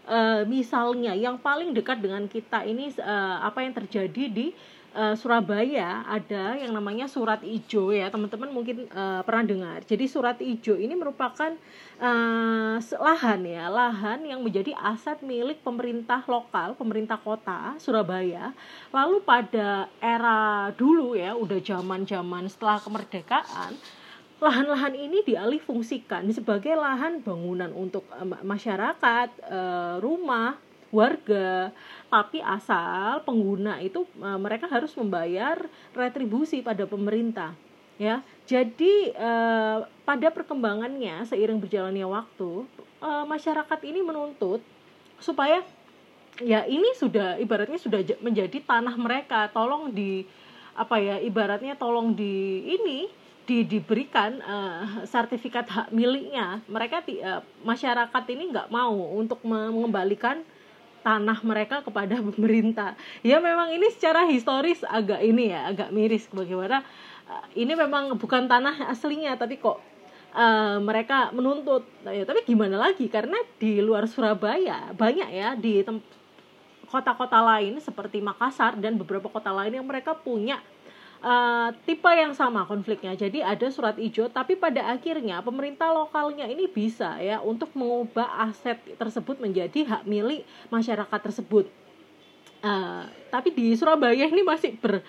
[0.08, 4.48] uh, misalnya yang paling dekat dengan kita ini uh, apa yang terjadi di
[4.96, 8.12] uh, Surabaya ada yang namanya surat ijo ya.
[8.12, 9.80] Teman-teman mungkin uh, pernah dengar.
[9.88, 11.56] Jadi surat ijo ini merupakan
[12.00, 13.68] uh, lahan ya.
[13.72, 18.52] Lahan yang menjadi aset milik pemerintah lokal pemerintah kota Surabaya.
[18.92, 23.76] Lalu pada era dulu ya udah zaman zaman setelah kemerdekaan
[24.42, 28.10] lahan-lahan ini dialih fungsikan sebagai lahan bangunan untuk
[28.42, 29.30] masyarakat,
[30.02, 30.58] rumah,
[30.92, 31.72] warga.
[32.12, 35.58] Tapi asal pengguna itu e, mereka harus membayar
[35.96, 37.56] retribusi pada pemerintah
[37.96, 38.20] ya.
[38.46, 39.32] Jadi e,
[40.06, 42.68] pada perkembangannya seiring berjalannya waktu
[43.00, 44.60] e, masyarakat ini menuntut
[45.18, 45.64] supaya
[46.44, 49.48] ya ini sudah ibaratnya sudah menjadi tanah mereka.
[49.50, 50.28] Tolong di
[50.72, 53.12] apa ya ibaratnya tolong di ini
[53.46, 56.62] di, diberikan uh, sertifikat hak miliknya.
[56.70, 60.46] Mereka uh, masyarakat ini nggak mau untuk mengembalikan
[61.02, 62.98] tanah mereka kepada pemerintah.
[63.26, 66.86] Ya memang ini secara historis agak ini ya, agak miris bagaimana
[67.30, 69.82] uh, ini memang bukan tanah aslinya tapi kok
[70.34, 71.86] uh, mereka menuntut.
[72.06, 75.84] Nah, ya, tapi gimana lagi karena di luar Surabaya banyak ya di
[76.92, 80.60] kota-kota lain seperti Makassar dan beberapa kota lain yang mereka punya
[81.22, 83.14] uh, tipe yang sama konfliknya.
[83.16, 88.78] Jadi ada surat hijau, tapi pada akhirnya pemerintah lokalnya ini bisa ya untuk mengubah aset
[88.98, 91.70] tersebut menjadi hak milik masyarakat tersebut.
[92.62, 95.02] Uh, tapi di Surabaya ini masih ber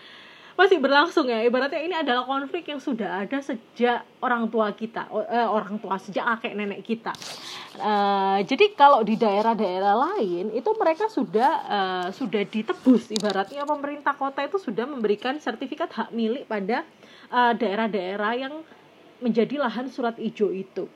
[0.63, 1.43] masih berlangsung ya.
[1.43, 6.23] Ibaratnya ini adalah konflik yang sudah ada sejak orang tua kita uh, orang tua sejak
[6.39, 7.11] kakek nenek kita.
[7.83, 13.11] Uh, jadi kalau di daerah-daerah lain itu mereka sudah uh, sudah ditebus.
[13.11, 16.87] Ibaratnya pemerintah kota itu sudah memberikan sertifikat hak milik pada
[17.33, 18.55] daerah-daerah uh, yang
[19.19, 20.87] menjadi lahan surat hijau itu.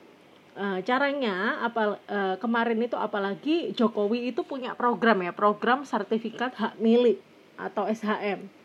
[0.57, 6.81] Uh, caranya apa uh, kemarin itu apalagi Jokowi itu punya program ya program sertifikat hak
[6.81, 7.21] milik
[7.61, 8.56] atau SHM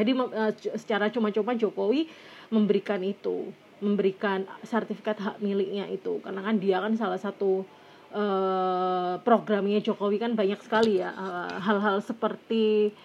[0.00, 2.08] jadi uh, secara cuma-cuma Jokowi
[2.48, 3.52] memberikan itu,
[3.84, 7.68] memberikan sertifikat hak miliknya itu, karena kan dia kan salah satu
[8.16, 11.12] uh, programnya Jokowi kan banyak sekali ya
[11.60, 12.96] hal-hal uh, seperti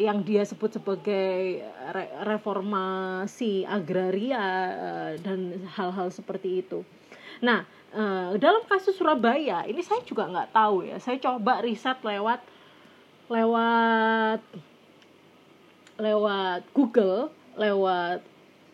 [0.00, 1.60] yang dia sebut sebagai
[1.92, 4.40] re reformasi agraria
[5.20, 6.80] dan hal-hal seperti itu.
[7.44, 7.68] Nah,
[8.40, 10.96] dalam kasus Surabaya ini saya juga nggak tahu ya.
[10.96, 12.40] Saya coba riset lewat
[13.28, 14.40] lewat
[16.02, 18.26] lewat Google, lewat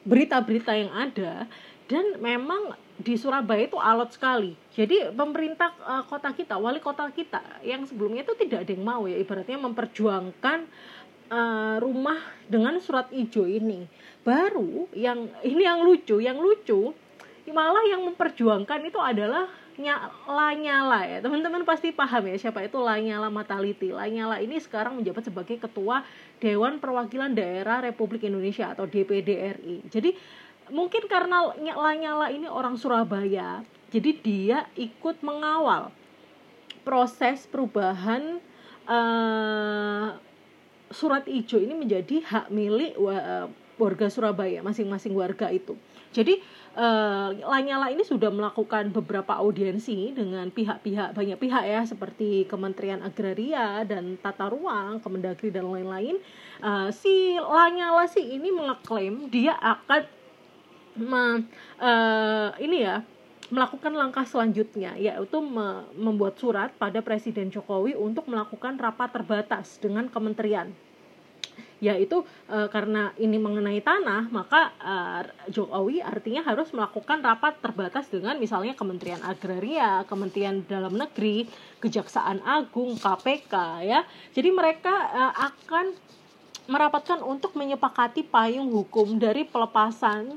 [0.09, 1.45] berita-berita yang ada
[1.85, 4.57] dan memang di Surabaya itu alot sekali.
[4.73, 9.05] Jadi pemerintah uh, kota kita, wali kota kita yang sebelumnya itu tidak ada yang mau
[9.05, 10.59] ya ibaratnya memperjuangkan
[11.31, 13.87] uh, rumah dengan surat hijau ini.
[14.27, 16.97] Baru yang ini yang lucu, yang lucu
[17.49, 19.49] malah yang memperjuangkan itu adalah
[20.27, 21.19] Lanyala ya.
[21.23, 23.95] Teman-teman pasti paham ya siapa itu Lanyala Mataliti.
[23.95, 26.03] Lanyala ini sekarang menjabat sebagai ketua
[26.39, 30.15] Dewan Perwakilan Daerah Republik Indonesia atau DPD RI jadi
[30.71, 35.91] mungkin karena Lanyala ini orang Surabaya jadi dia ikut mengawal
[36.87, 38.41] proses perubahan
[38.87, 40.17] uh,
[40.89, 42.97] surat hijau ini menjadi hak milik
[43.77, 45.77] warga Surabaya masing-masing warga itu.
[46.17, 46.41] Jadi
[46.79, 53.83] uh, Lanyala ini sudah melakukan beberapa audiensi dengan pihak-pihak banyak pihak ya seperti Kementerian Agraria
[53.83, 56.23] dan Tata Ruang, Kemendagri dan lain-lain.
[56.63, 60.07] Uh, si Lanyala sih ini mengeklaim dia akan
[60.99, 61.47] me,
[61.83, 63.03] uh, ini ya
[63.49, 70.07] melakukan langkah selanjutnya yaitu me membuat surat pada Presiden Jokowi untuk melakukan rapat terbatas dengan
[70.13, 70.69] kementerian
[71.79, 74.95] yaitu e, karena ini mengenai tanah maka e,
[75.55, 81.47] Jokowi artinya harus melakukan rapat terbatas dengan misalnya Kementerian Agraria, Kementerian Dalam Negeri,
[81.79, 83.55] Kejaksaan Agung, KPK
[83.87, 84.03] ya.
[84.35, 85.87] Jadi mereka e, akan
[86.69, 90.37] merapatkan untuk menyepakati payung hukum dari pelepasan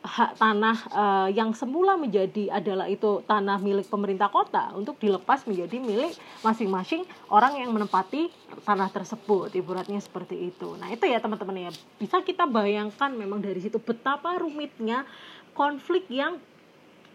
[0.00, 5.76] hak tanah uh, yang semula menjadi adalah itu tanah milik pemerintah kota untuk dilepas menjadi
[5.76, 8.32] milik masing-masing orang yang menempati
[8.64, 10.72] tanah tersebut ibaratnya seperti itu.
[10.80, 11.70] Nah itu ya teman-teman ya.
[12.00, 15.04] Bisa kita bayangkan memang dari situ betapa rumitnya
[15.52, 16.40] konflik yang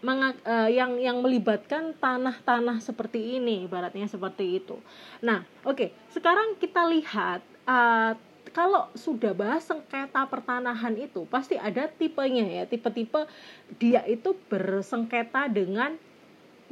[0.06, 4.78] uh, yang yang melibatkan tanah-tanah seperti ini ibaratnya seperti itu.
[5.26, 8.14] Nah oke okay, sekarang kita lihat uh,
[8.56, 12.64] kalau sudah bahas sengketa pertanahan itu pasti ada tipenya ya.
[12.64, 13.28] Tipe-tipe
[13.76, 16.00] dia itu bersengketa dengan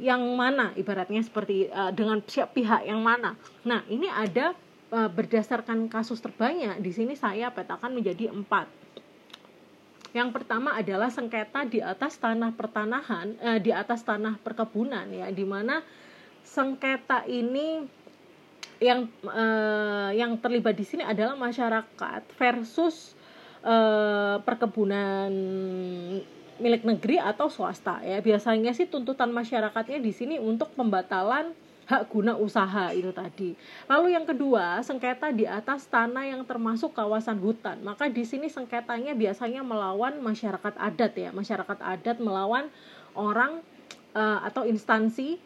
[0.01, 0.73] yang mana?
[0.73, 3.37] Ibaratnya seperti uh, dengan siap pihak yang mana?
[3.69, 4.57] Nah ini ada
[4.89, 8.65] uh, berdasarkan kasus terbanyak di sini saya petakan menjadi empat.
[10.17, 15.43] Yang pertama adalah sengketa di atas tanah pertanahan, eh, di atas tanah perkebunan ya, di
[15.43, 15.83] mana
[16.39, 17.83] sengketa ini
[18.83, 23.15] yang uh, yang terlibat di sini adalah masyarakat versus
[23.63, 25.31] uh, perkebunan
[26.55, 31.51] milik negeri atau swasta ya biasanya sih tuntutan masyarakatnya di sini untuk pembatalan
[31.85, 33.53] hak guna usaha itu tadi.
[33.85, 37.77] Lalu yang kedua, sengketa di atas tanah yang termasuk kawasan hutan.
[37.85, 42.73] Maka di sini sengketanya biasanya melawan masyarakat adat ya, masyarakat adat melawan
[43.13, 43.61] orang
[44.17, 45.37] uh, atau instansi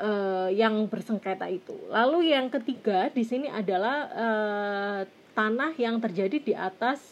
[0.00, 1.74] uh, yang bersengketa itu.
[1.90, 5.00] Lalu yang ketiga di sini adalah uh,
[5.34, 7.02] tanah yang terjadi di atas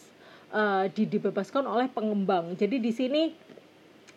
[0.51, 2.55] uh, di, dibebaskan oleh pengembang.
[2.55, 3.21] Jadi di sini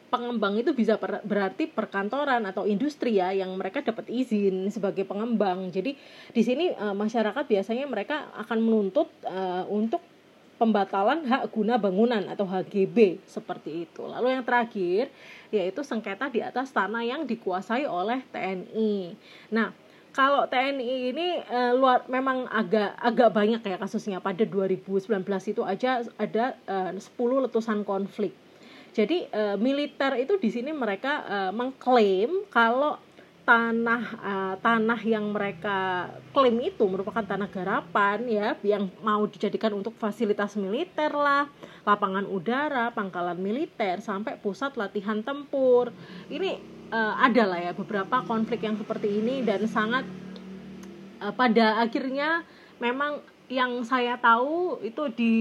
[0.07, 5.69] pengembang itu bisa per, berarti perkantoran atau industri ya yang mereka dapat izin sebagai pengembang.
[5.75, 5.99] Jadi
[6.31, 10.01] di sini uh, masyarakat biasanya mereka akan menuntut uh, untuk
[10.57, 14.03] pembatalan hak guna bangunan atau HGB seperti itu.
[14.05, 15.13] Lalu yang terakhir
[15.53, 19.15] yaitu sengketa di atas tanah yang dikuasai oleh TNI.
[19.53, 19.71] Nah,
[20.17, 24.97] kalau TNI ini e, luar memang agak agak banyak ya kasusnya pada 2019
[25.53, 28.33] itu aja ada e, 10 letusan konflik.
[28.97, 32.97] Jadi e, militer itu di sini mereka e, mengklaim kalau
[33.47, 39.95] tanah uh, tanah yang mereka klaim itu merupakan tanah garapan ya yang mau dijadikan untuk
[39.95, 41.47] fasilitas militer lah
[41.87, 45.95] lapangan udara pangkalan militer sampai pusat latihan tempur.
[46.27, 46.59] Ini
[46.91, 50.03] uh, ada lah ya beberapa konflik yang seperti ini dan sangat
[51.23, 52.43] uh, pada akhirnya
[52.83, 55.35] memang yang saya tahu itu di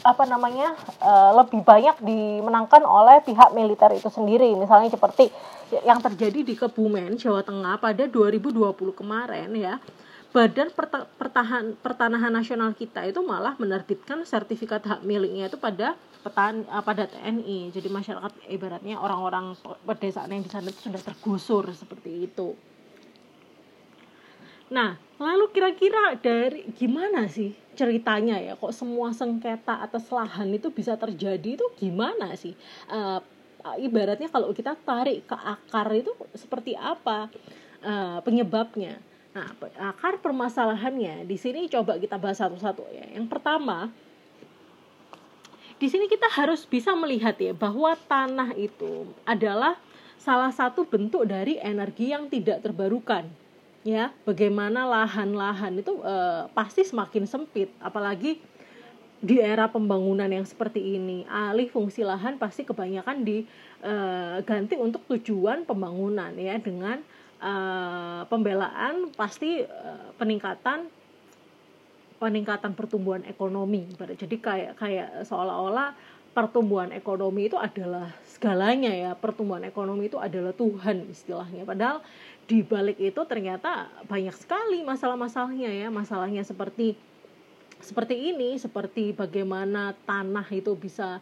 [0.00, 4.56] apa namanya uh, lebih banyak dimenangkan oleh pihak militer itu sendiri.
[4.56, 5.28] Misalnya seperti
[5.84, 8.56] yang terjadi di Kebumen Jawa Tengah pada 2020
[8.96, 9.76] kemarin ya
[10.34, 10.66] Badan
[11.14, 15.94] Pertahan, Pertanahan Nasional kita itu malah menerbitkan sertifikat hak miliknya itu pada
[16.26, 19.54] petan uh, pada TNI jadi masyarakat ibaratnya orang-orang
[19.84, 22.56] pedesaan yang di sana itu sudah tergusur seperti itu
[24.72, 30.96] Nah, lalu kira-kira dari gimana sih ceritanya ya kok semua sengketa atas lahan itu bisa
[30.96, 32.56] terjadi itu gimana sih?
[32.88, 33.20] Uh,
[33.76, 37.28] ibaratnya kalau kita tarik ke akar itu seperti apa
[37.84, 38.96] uh, penyebabnya?
[39.34, 39.50] Nah,
[39.90, 43.18] akar permasalahannya di sini coba kita bahas satu-satu ya.
[43.18, 43.90] Yang pertama,
[45.74, 49.74] di sini kita harus bisa melihat ya bahwa tanah itu adalah
[50.16, 53.26] salah satu bentuk dari energi yang tidak terbarukan
[53.84, 57.68] ya bagaimana lahan-lahan itu uh, pasti semakin sempit.
[57.78, 58.40] Apalagi
[59.24, 65.68] di era pembangunan yang seperti ini alih fungsi lahan pasti kebanyakan diganti uh, untuk tujuan
[65.68, 66.56] pembangunan ya.
[66.56, 67.04] Dengan
[67.44, 69.62] uh, pembelaan pasti
[70.16, 70.88] peningkatan
[72.16, 73.84] peningkatan pertumbuhan ekonomi.
[73.92, 75.92] Jadi kayak kayak seolah-olah
[76.34, 79.12] pertumbuhan ekonomi itu adalah segalanya ya.
[79.12, 81.62] Pertumbuhan ekonomi itu adalah Tuhan istilahnya.
[81.68, 82.00] Padahal
[82.44, 85.88] di balik itu ternyata banyak sekali masalah-masalahnya ya.
[85.88, 86.96] Masalahnya seperti
[87.80, 91.20] seperti ini seperti bagaimana tanah itu bisa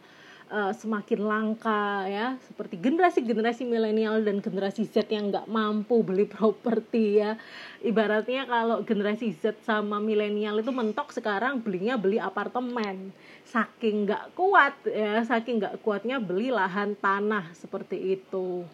[0.51, 2.35] uh, semakin langka ya.
[2.43, 7.39] Seperti generasi-generasi milenial dan generasi Z yang nggak mampu beli properti ya.
[7.79, 13.15] Ibaratnya kalau generasi Z sama milenial itu mentok sekarang belinya beli apartemen.
[13.47, 18.67] Saking nggak kuat ya saking nggak kuatnya beli lahan tanah seperti itu.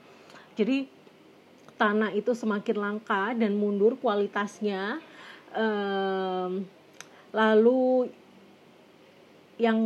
[0.60, 0.99] Jadi
[1.80, 5.00] tanah itu semakin langka dan mundur kualitasnya
[5.56, 6.68] um,
[7.32, 8.12] lalu
[9.60, 9.80] yang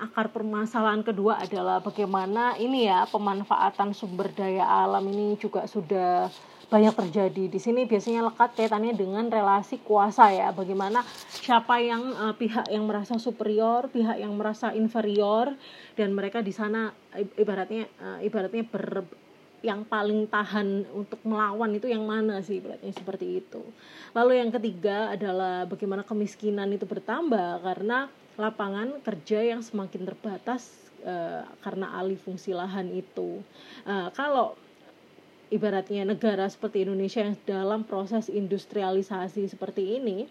[0.00, 6.32] akar permasalahan kedua adalah bagaimana ini ya pemanfaatan sumber daya alam ini juga sudah
[6.68, 7.44] banyak terjadi.
[7.52, 12.88] Di sini biasanya lekat kaitannya dengan relasi kuasa ya bagaimana siapa yang uh, pihak yang
[12.88, 15.52] merasa superior pihak yang merasa inferior
[15.96, 16.92] dan mereka di sana
[17.36, 19.04] ibaratnya uh, ibaratnya ber
[19.60, 23.62] yang paling tahan untuk melawan itu yang mana sih ibaratnya seperti itu.
[24.14, 28.06] Lalu yang ketiga adalah bagaimana kemiskinan itu bertambah karena
[28.38, 30.70] lapangan kerja yang semakin terbatas
[31.02, 33.42] uh, karena alih fungsi lahan itu.
[33.82, 34.54] Uh, kalau
[35.50, 40.28] ibaratnya negara seperti Indonesia yang dalam proses industrialisasi seperti ini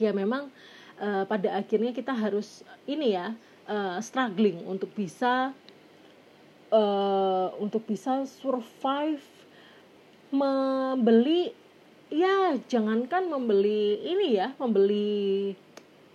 [0.00, 0.50] ya memang
[0.98, 3.36] uh, pada akhirnya kita harus ini ya
[3.68, 5.52] uh, struggling untuk bisa
[6.72, 9.24] uh, untuk bisa survive
[10.34, 11.52] membeli
[12.08, 15.52] ya jangankan membeli ini ya membeli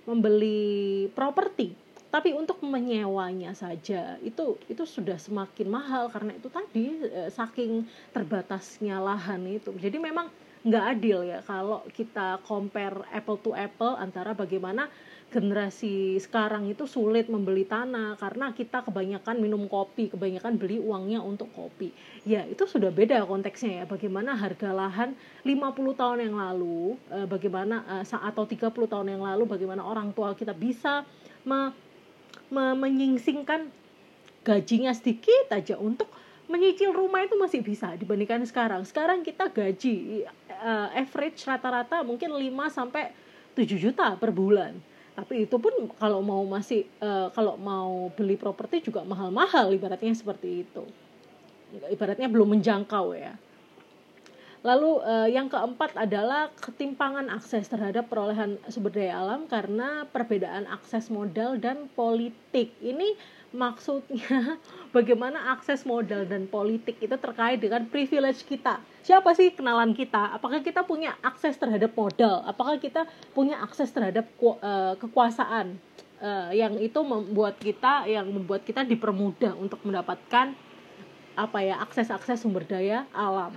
[0.08, 4.18] membeli properti tapi untuk menyewanya saja.
[4.26, 9.70] Itu itu sudah semakin mahal karena itu tadi eh, saking terbatasnya lahan itu.
[9.78, 10.28] Jadi memang
[10.60, 14.92] nggak adil ya kalau kita compare apple to apple antara bagaimana
[15.30, 21.54] generasi sekarang itu sulit membeli tanah karena kita kebanyakan minum kopi, kebanyakan beli uangnya untuk
[21.54, 21.94] kopi.
[22.26, 23.84] Ya, itu sudah beda konteksnya ya.
[23.86, 25.14] Bagaimana harga lahan
[25.46, 30.34] 50 tahun yang lalu, eh, bagaimana eh, atau 30 tahun yang lalu bagaimana orang tua
[30.34, 31.06] kita bisa
[31.46, 31.72] me
[32.50, 33.70] menyingsingkan
[34.42, 36.10] gajinya sedikit aja untuk
[36.50, 38.82] menyicil rumah itu masih bisa dibandingkan sekarang.
[38.82, 43.14] Sekarang kita gaji uh, average rata-rata mungkin 5 sampai
[43.54, 44.74] 7 juta per bulan.
[45.20, 50.64] Tapi itu pun kalau mau masih uh, kalau mau beli properti juga mahal-mahal ibaratnya seperti
[50.64, 50.88] itu.
[51.92, 53.36] Ibaratnya belum menjangkau ya.
[54.60, 61.08] Lalu uh, yang keempat adalah ketimpangan akses terhadap perolehan sumber daya alam karena perbedaan akses
[61.08, 62.76] modal dan politik.
[62.84, 63.16] Ini
[63.56, 64.60] maksudnya
[64.96, 68.84] bagaimana akses modal dan politik itu terkait dengan privilege kita.
[69.00, 70.36] Siapa sih kenalan kita?
[70.36, 72.44] Apakah kita punya akses terhadap modal?
[72.44, 75.80] Apakah kita punya akses terhadap uh, kekuasaan?
[76.20, 80.52] Uh, yang itu membuat kita yang membuat kita dipermudah untuk mendapatkan
[81.40, 83.56] apa ya akses-akses sumber daya alam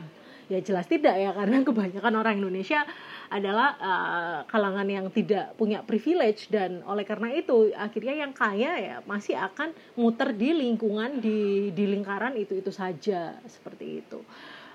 [0.53, 2.85] ya jelas tidak ya karena kebanyakan orang Indonesia
[3.33, 8.97] adalah uh, kalangan yang tidak punya privilege dan oleh karena itu akhirnya yang kaya ya
[9.09, 14.21] masih akan muter di lingkungan di di lingkaran itu itu saja seperti itu.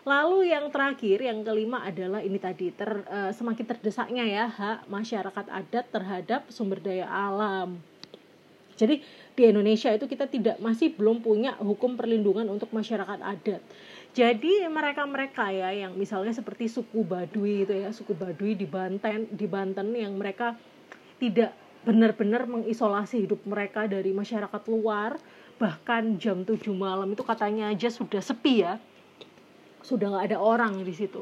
[0.08, 5.46] Lalu yang terakhir, yang kelima adalah ini tadi ter, uh, semakin terdesaknya ya hak masyarakat
[5.52, 7.76] adat terhadap sumber daya alam.
[8.80, 9.04] Jadi
[9.36, 13.60] di Indonesia itu kita tidak masih belum punya hukum perlindungan untuk masyarakat adat
[14.18, 19.46] jadi mereka-mereka ya yang misalnya seperti suku Baduy itu ya suku Baduy di Banten di
[19.46, 20.58] Banten yang mereka
[21.22, 21.54] tidak
[21.86, 25.22] benar-benar mengisolasi hidup mereka dari masyarakat luar
[25.62, 28.82] bahkan jam 7 malam itu katanya aja sudah sepi ya.
[29.86, 31.22] Sudah nggak ada orang di situ.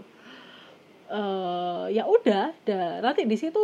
[1.06, 2.56] Uh, ya udah
[3.04, 3.62] nanti di situ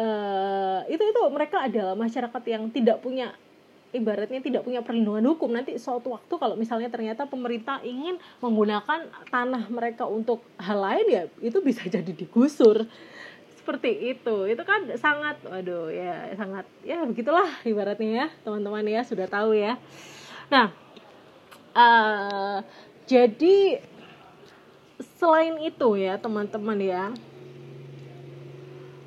[0.00, 3.36] uh, itu itu mereka adalah masyarakat yang tidak punya
[3.94, 5.54] ibaratnya tidak punya perlindungan hukum.
[5.54, 11.22] Nanti suatu waktu kalau misalnya ternyata pemerintah ingin menggunakan tanah mereka untuk hal lain ya
[11.38, 12.84] itu bisa jadi digusur.
[13.54, 14.36] Seperti itu.
[14.50, 19.78] Itu kan sangat waduh ya sangat ya begitulah ibaratnya ya teman-teman ya sudah tahu ya.
[20.50, 20.74] Nah
[21.72, 22.58] uh,
[23.06, 23.80] jadi
[25.18, 27.04] selain itu ya teman-teman ya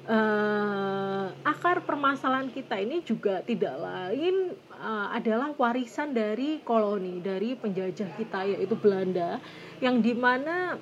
[0.07, 8.09] uh, akar permasalahan kita ini juga tidak lain uh, adalah warisan dari koloni dari penjajah
[8.15, 9.37] kita yaitu Belanda
[9.83, 10.79] yang di mana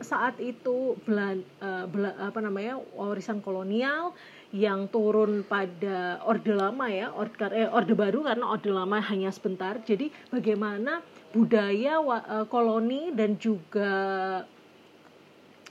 [0.00, 4.16] saat itu Belan, uh, Bela, apa namanya warisan kolonial
[4.50, 9.78] yang turun pada orde lama ya orde, eh, orde baru karena orde lama hanya sebentar.
[9.84, 13.92] Jadi bagaimana budaya uh, koloni dan juga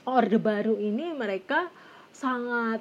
[0.08, 1.68] orde baru ini mereka
[2.14, 2.80] sangat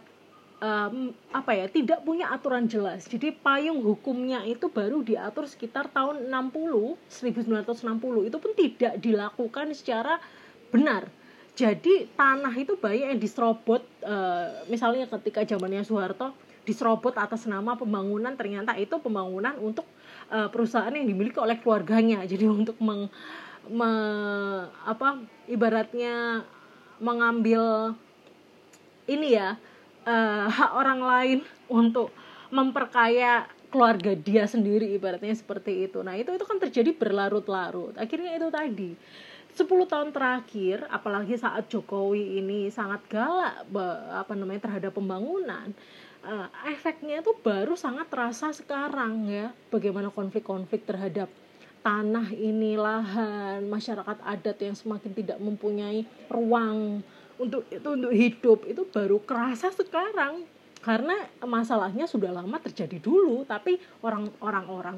[0.60, 3.08] um, apa ya tidak punya aturan jelas.
[3.08, 10.20] Jadi payung hukumnya itu baru diatur sekitar tahun 60 1960 itu pun tidak dilakukan secara
[10.70, 11.08] benar.
[11.58, 16.32] Jadi tanah itu banyak yang diserobot uh, misalnya ketika zamannya Soeharto
[16.64, 19.84] diserobot atas nama pembangunan ternyata itu pembangunan untuk
[20.30, 22.24] uh, perusahaan yang dimiliki oleh keluarganya.
[22.32, 23.12] Jadi untuk meng,
[23.68, 23.92] me,
[24.88, 25.20] apa
[25.52, 26.48] ibaratnya
[27.00, 27.96] mengambil
[29.10, 29.58] ini ya
[30.10, 31.40] uh, hak orang lain
[31.70, 32.10] untuk
[32.50, 36.02] memperkaya keluarga dia sendiri ibaratnya seperti itu.
[36.02, 37.94] Nah, itu itu kan terjadi berlarut-larut.
[38.02, 38.92] Akhirnya itu tadi
[39.54, 43.66] 10 tahun terakhir apalagi saat Jokowi ini sangat galak
[44.14, 45.74] apa namanya terhadap pembangunan
[46.24, 51.28] uh, efeknya itu baru sangat terasa sekarang ya bagaimana konflik-konflik terhadap
[51.80, 57.02] tanah ini lahan masyarakat adat yang semakin tidak mempunyai ruang
[57.40, 60.46] untuk itu untuk hidup itu baru kerasa sekarang.
[60.80, 64.98] Karena masalahnya sudah lama terjadi dulu tapi orang-orang orang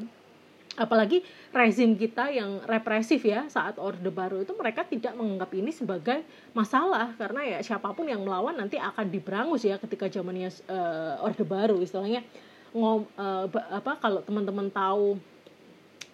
[0.79, 1.19] apalagi
[1.51, 6.23] rezim kita yang represif ya saat orde baru itu mereka tidak menganggap ini sebagai
[6.55, 7.11] masalah.
[7.17, 11.81] Karena ya siapa pun yang melawan nanti akan diberangus ya ketika zamannya uh, orde baru.
[11.81, 12.23] Istilahnya
[12.71, 15.19] ngom uh, apa kalau teman-teman tahu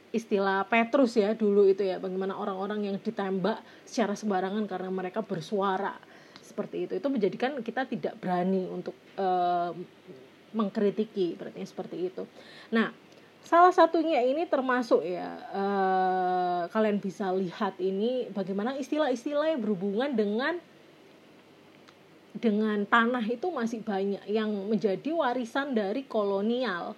[0.10, 5.94] istilah Petrus ya dulu itu ya bagaimana orang-orang yang ditembak secara sembarangan karena mereka bersuara
[6.58, 6.94] seperti itu.
[6.98, 9.78] Itu menjadikan kita tidak berani untuk uh,
[10.58, 12.26] mengkritiki berarti seperti itu.
[12.74, 12.90] Nah
[13.46, 20.58] salah satunya ini termasuk ya uh, kalian bisa lihat ini bagaimana istilah-istilah yang berhubungan dengan
[22.34, 26.98] dengan tanah itu masih banyak yang menjadi warisan dari kolonial.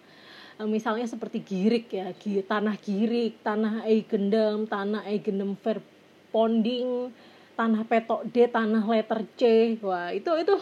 [0.60, 2.12] Eh, misalnya seperti girik ya
[2.48, 7.12] tanah girik tanah eigendem tanah eigendem verponding
[7.60, 9.76] tanah petok D tanah letter C.
[9.84, 10.56] Wah itu itu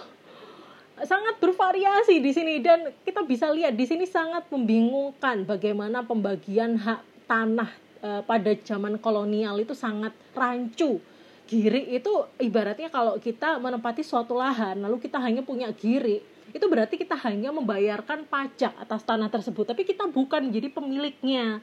[1.05, 7.05] sangat bervariasi di sini dan kita bisa lihat di sini sangat membingungkan bagaimana pembagian hak
[7.29, 7.69] tanah
[8.01, 10.97] e, pada zaman kolonial itu sangat rancu.
[11.45, 16.19] Giri itu ibaratnya kalau kita menempati suatu lahan lalu kita hanya punya giri
[16.51, 21.61] itu berarti kita hanya membayarkan pajak atas tanah tersebut tapi kita bukan jadi pemiliknya.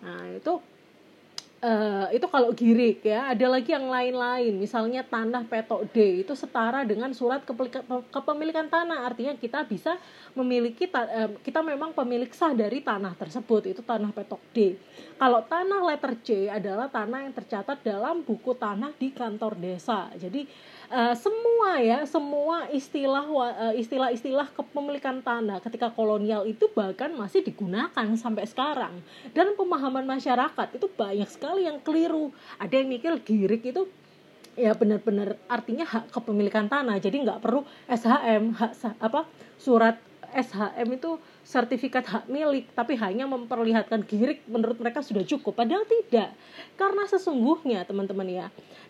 [0.00, 0.58] Nah itu
[1.62, 3.30] Uh, itu kalau girik ya.
[3.30, 4.50] Ada lagi yang lain-lain.
[4.58, 7.46] Misalnya tanah petok D itu setara dengan surat
[8.10, 9.06] kepemilikan tanah.
[9.06, 9.94] Artinya kita bisa
[10.34, 14.74] memiliki uh, kita memang pemilik sah dari tanah tersebut itu tanah petok D.
[15.14, 20.10] Kalau tanah letter C adalah tanah yang tercatat dalam buku tanah di kantor desa.
[20.18, 20.42] Jadi
[20.92, 28.06] uh, semua ya semua istilah uh, istilah-istilah kepemilikan tanah ketika kolonial itu bahkan masih digunakan
[28.14, 29.00] sampai sekarang.
[29.32, 32.30] Dan pemahaman masyarakat itu banyak sekali yang keliru.
[32.60, 33.88] Ada yang mikir girik itu
[34.52, 37.00] ya benar-benar artinya hak kepemilikan tanah.
[37.00, 39.24] Jadi nggak perlu SHM hak apa
[39.56, 39.96] surat
[40.32, 41.16] SHM itu
[41.52, 46.32] sertifikat hak milik tapi hanya memperlihatkan girik menurut mereka sudah cukup padahal tidak
[46.80, 48.46] karena sesungguhnya teman-teman ya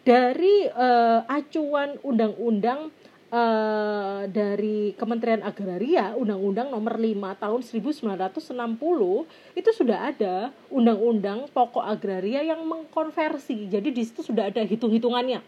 [0.06, 2.94] dari uh, acuan undang-undang
[3.34, 12.44] uh, dari Kementerian Agraria Undang-Undang Nomor 5 Tahun 1960 itu sudah ada undang-undang pokok agraria
[12.44, 13.72] yang mengkonversi.
[13.72, 15.40] Jadi di situ sudah ada hitung-hitungannya.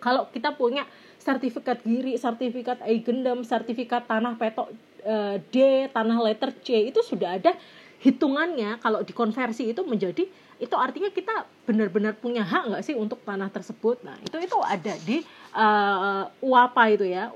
[0.00, 0.88] Kalau kita punya
[1.20, 4.72] sertifikat giri, sertifikat eigendom, sertifikat tanah petok
[5.04, 7.52] uh, D, tanah letter C itu sudah ada
[8.00, 8.80] hitungannya.
[8.80, 10.24] Kalau dikonversi itu menjadi
[10.60, 14.04] itu artinya kita benar-benar punya hak nggak sih untuk tanah tersebut?
[14.04, 15.24] Nah itu itu ada di
[15.56, 17.32] uh, UAPA itu ya.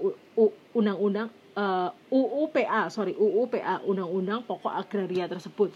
[0.77, 5.73] Undang-undang uh, UUPA sorry UUPA undang-undang pokok agraria tersebut.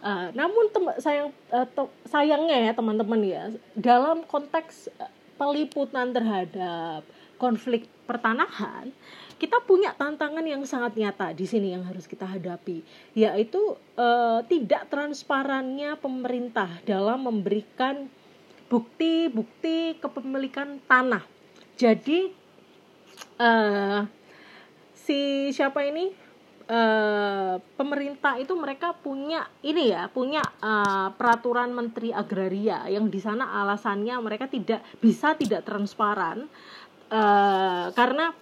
[0.00, 1.68] Uh, namun tem sayang uh,
[2.08, 4.88] sayangnya ya teman-teman ya dalam konteks
[5.36, 7.04] peliputan terhadap
[7.36, 8.88] konflik pertanahan
[9.40, 12.84] kita punya tantangan yang sangat nyata di sini yang harus kita hadapi,
[13.16, 18.12] yaitu eh, tidak transparannya pemerintah dalam memberikan
[18.68, 21.24] bukti-bukti kepemilikan tanah.
[21.80, 22.28] Jadi
[23.40, 24.00] eh,
[24.92, 26.12] si siapa ini
[26.68, 33.64] eh, pemerintah itu mereka punya ini ya punya uh, peraturan menteri agraria yang di sana
[33.64, 36.44] alasannya mereka tidak bisa tidak transparan
[37.08, 38.36] uh, karena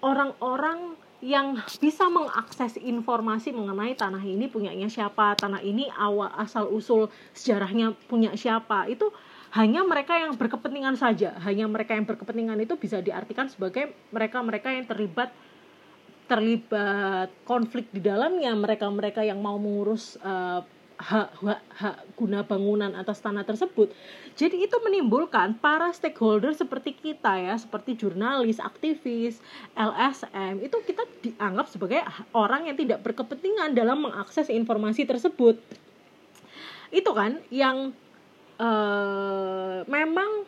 [0.00, 7.12] orang-orang yang bisa mengakses informasi mengenai tanah ini punyanya siapa, tanah ini awal asal usul
[7.36, 9.12] sejarahnya punya siapa, itu
[9.52, 11.36] hanya mereka yang berkepentingan saja.
[11.44, 15.28] Hanya mereka yang berkepentingan itu bisa diartikan sebagai mereka-mereka yang terlibat
[16.30, 20.62] terlibat konflik di dalamnya, mereka-mereka yang mau mengurus uh,
[21.00, 23.88] hak, hak hak guna bangunan atas tanah tersebut.
[24.36, 29.40] Jadi itu menimbulkan para stakeholder seperti kita ya, seperti jurnalis, aktivis,
[29.74, 32.04] LSM, itu kita dianggap sebagai
[32.36, 35.56] orang yang tidak berkepentingan dalam mengakses informasi tersebut.
[36.92, 37.96] Itu kan yang
[38.60, 40.44] uh, memang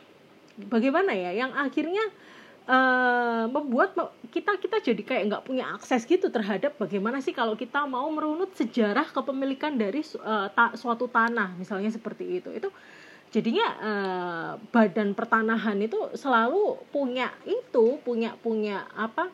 [0.68, 2.05] bagaimana ya, yang akhirnya
[2.73, 3.93] uh, membuat
[4.33, 8.57] kita kita jadi kayak nggak punya akses gitu terhadap bagaimana sih kalau kita mau merunut
[8.57, 12.49] sejarah kepemilikan dari uh, suatu tanah misalnya seperti itu.
[12.49, 12.73] Itu
[13.29, 19.29] jadinya uh, badan pertanahan itu selalu punya itu punya punya apa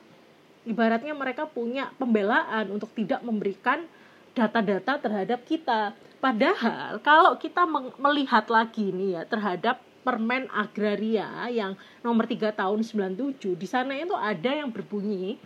[0.66, 3.86] ibaratnya mereka punya pembelaan untuk tidak memberikan
[4.36, 5.94] data-data terhadap kita.
[6.18, 7.62] Padahal kalau kita
[7.98, 14.14] melihat lagi nih ya terhadap Permen Agraria yang nomor 3 tahun 97 di sana itu
[14.14, 15.36] ada yang berbunyi.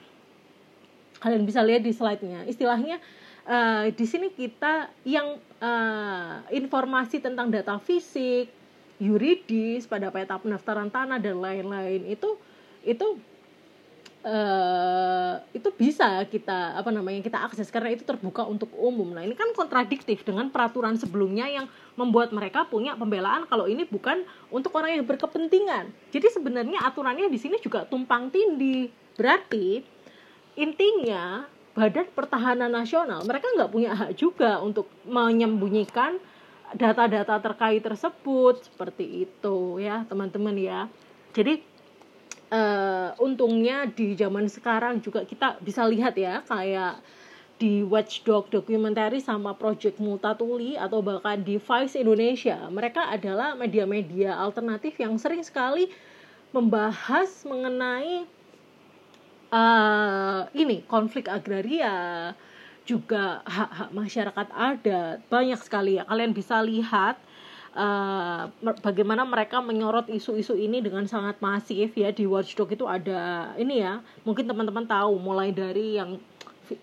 [1.18, 2.44] Kalian bisa lihat di slide-nya.
[2.46, 2.98] Istilahnya
[3.46, 8.50] uh, di sini kita yang uh, informasi tentang data fisik,
[9.02, 12.06] yuridis pada peta pendaftaran tanah dan lain-lain.
[12.10, 12.38] Itu
[12.82, 13.18] itu
[14.22, 19.10] uh, itu bisa kita apa namanya kita akses karena itu terbuka untuk umum.
[19.14, 21.66] Nah ini kan kontradiktif dengan peraturan sebelumnya yang
[21.98, 25.90] membuat mereka punya pembelaan kalau ini bukan untuk orang yang berkepentingan.
[26.14, 28.88] Jadi sebenarnya aturannya di sini juga tumpang tindih.
[29.18, 29.82] Berarti
[30.56, 36.20] intinya Badan Pertahanan Nasional mereka nggak punya hak juga untuk menyembunyikan
[36.72, 40.88] data-data terkait tersebut seperti itu ya teman-teman ya.
[41.32, 41.64] Jadi
[42.52, 47.00] uh, untungnya di zaman sekarang juga kita bisa lihat ya kayak
[47.56, 54.98] di Watchdog dokumenter sama Project Multatuli atau bahkan di Vice Indonesia mereka adalah media-media alternatif
[55.00, 55.88] yang sering sekali
[56.52, 58.28] membahas mengenai
[59.48, 62.34] uh, ini konflik agraria
[62.82, 65.22] juga hak-hak masyarakat adat.
[65.30, 67.14] Banyak sekali ya kalian bisa lihat
[67.76, 68.48] uh,
[68.80, 72.12] bagaimana mereka menyorot isu-isu ini dengan sangat masif ya.
[72.12, 76.20] Di Watchdog itu ada ini ya mungkin teman-teman tahu mulai dari yang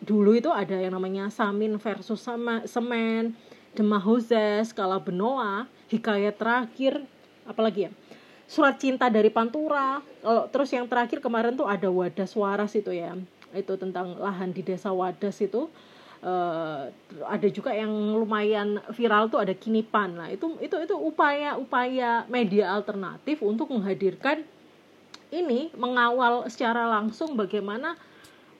[0.03, 3.33] dulu itu ada yang namanya Samin versus sama Semen
[3.73, 7.01] Demahozes Skala Benoa Hikayat Terakhir
[7.49, 7.91] apalagi ya?
[8.49, 13.13] Surat Cinta dari Pantura kalau terus yang terakhir kemarin tuh ada Wadas Waras itu ya
[13.53, 15.69] itu tentang lahan di desa Wadas itu
[16.23, 16.89] uh,
[17.27, 22.71] ada juga yang lumayan viral tuh ada kinipan lah itu itu itu upaya upaya media
[22.73, 24.43] alternatif untuk menghadirkan
[25.29, 27.93] ini mengawal secara langsung bagaimana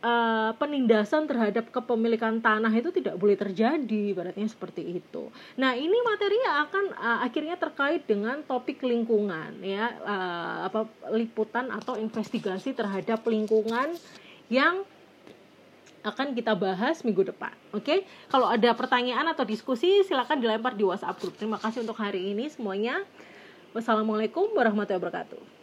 [0.04, 5.34] uh, penindasan terhadap kepemilikan tanah itu tidak boleh terjadi, berarti seperti itu.
[5.60, 11.98] Nah ini materi akan uh, akhirnya terkait dengan topik lingkungan ya, uh, apa liputan atau
[12.00, 13.96] investigasi terhadap lingkungan
[14.50, 14.86] yang
[16.04, 17.52] akan kita bahas minggu depan.
[17.76, 18.00] Oke, okay?
[18.32, 21.36] kalau ada pertanyaan atau diskusi silakan dilempar di WhatsApp grup.
[21.36, 23.04] Terima kasih untuk hari ini semuanya.
[23.76, 25.59] Wassalamualaikum warahmatullahi wabarakatuh.